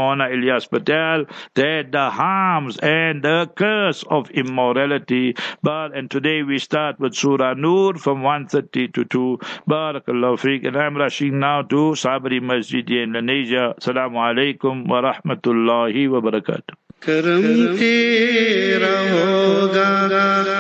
Mohana 0.56 0.56
Ilyas 0.56 0.70
Patel 0.70 1.26
that 1.56 1.92
the 1.92 2.10
harms 2.10 2.78
and 2.78 3.24
the 3.24 3.50
curse 3.56 4.04
of 4.10 4.30
immorality 4.32 5.36
but 5.62 5.96
and 5.96 6.10
today 6.10 6.44
we 6.44 6.60
start 6.60 7.00
with 7.00 7.16
Surah 7.16 7.54
Nur 7.54 7.96
from 7.96 8.22
1.30 8.22 8.94
to 8.94 9.06
2 9.06 9.40
Barakallahu 9.70 10.40
Fiqh 10.40 10.68
and 10.68 10.78
I'm 10.78 10.98
rushing 10.98 11.40
now 11.40 11.62
to 11.64 11.94
Sabri 11.96 12.42
Masjid 12.42 12.90
in 12.90 13.16
Indonesia 13.16 13.76
Assalamu 13.80 14.18
alaikum 14.18 14.88
wa 14.88 15.02
rahmatullahi 15.02 16.10
wa 16.10 16.22
barakatuh 16.22 16.76
करम 17.02 17.46
तेरा 17.78 18.98
होगा 19.12 19.88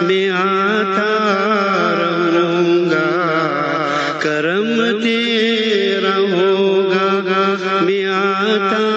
मैं 0.07 0.29
आता 0.37 1.09
रहूंगा 1.99 3.05
करम 4.23 4.65
तेरा 5.03 6.15
होगा 6.33 7.05
मैं 7.85 8.05
आता 8.09 8.79
रहूंगा 8.79 8.94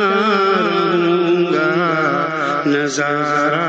नजारा 2.72 3.66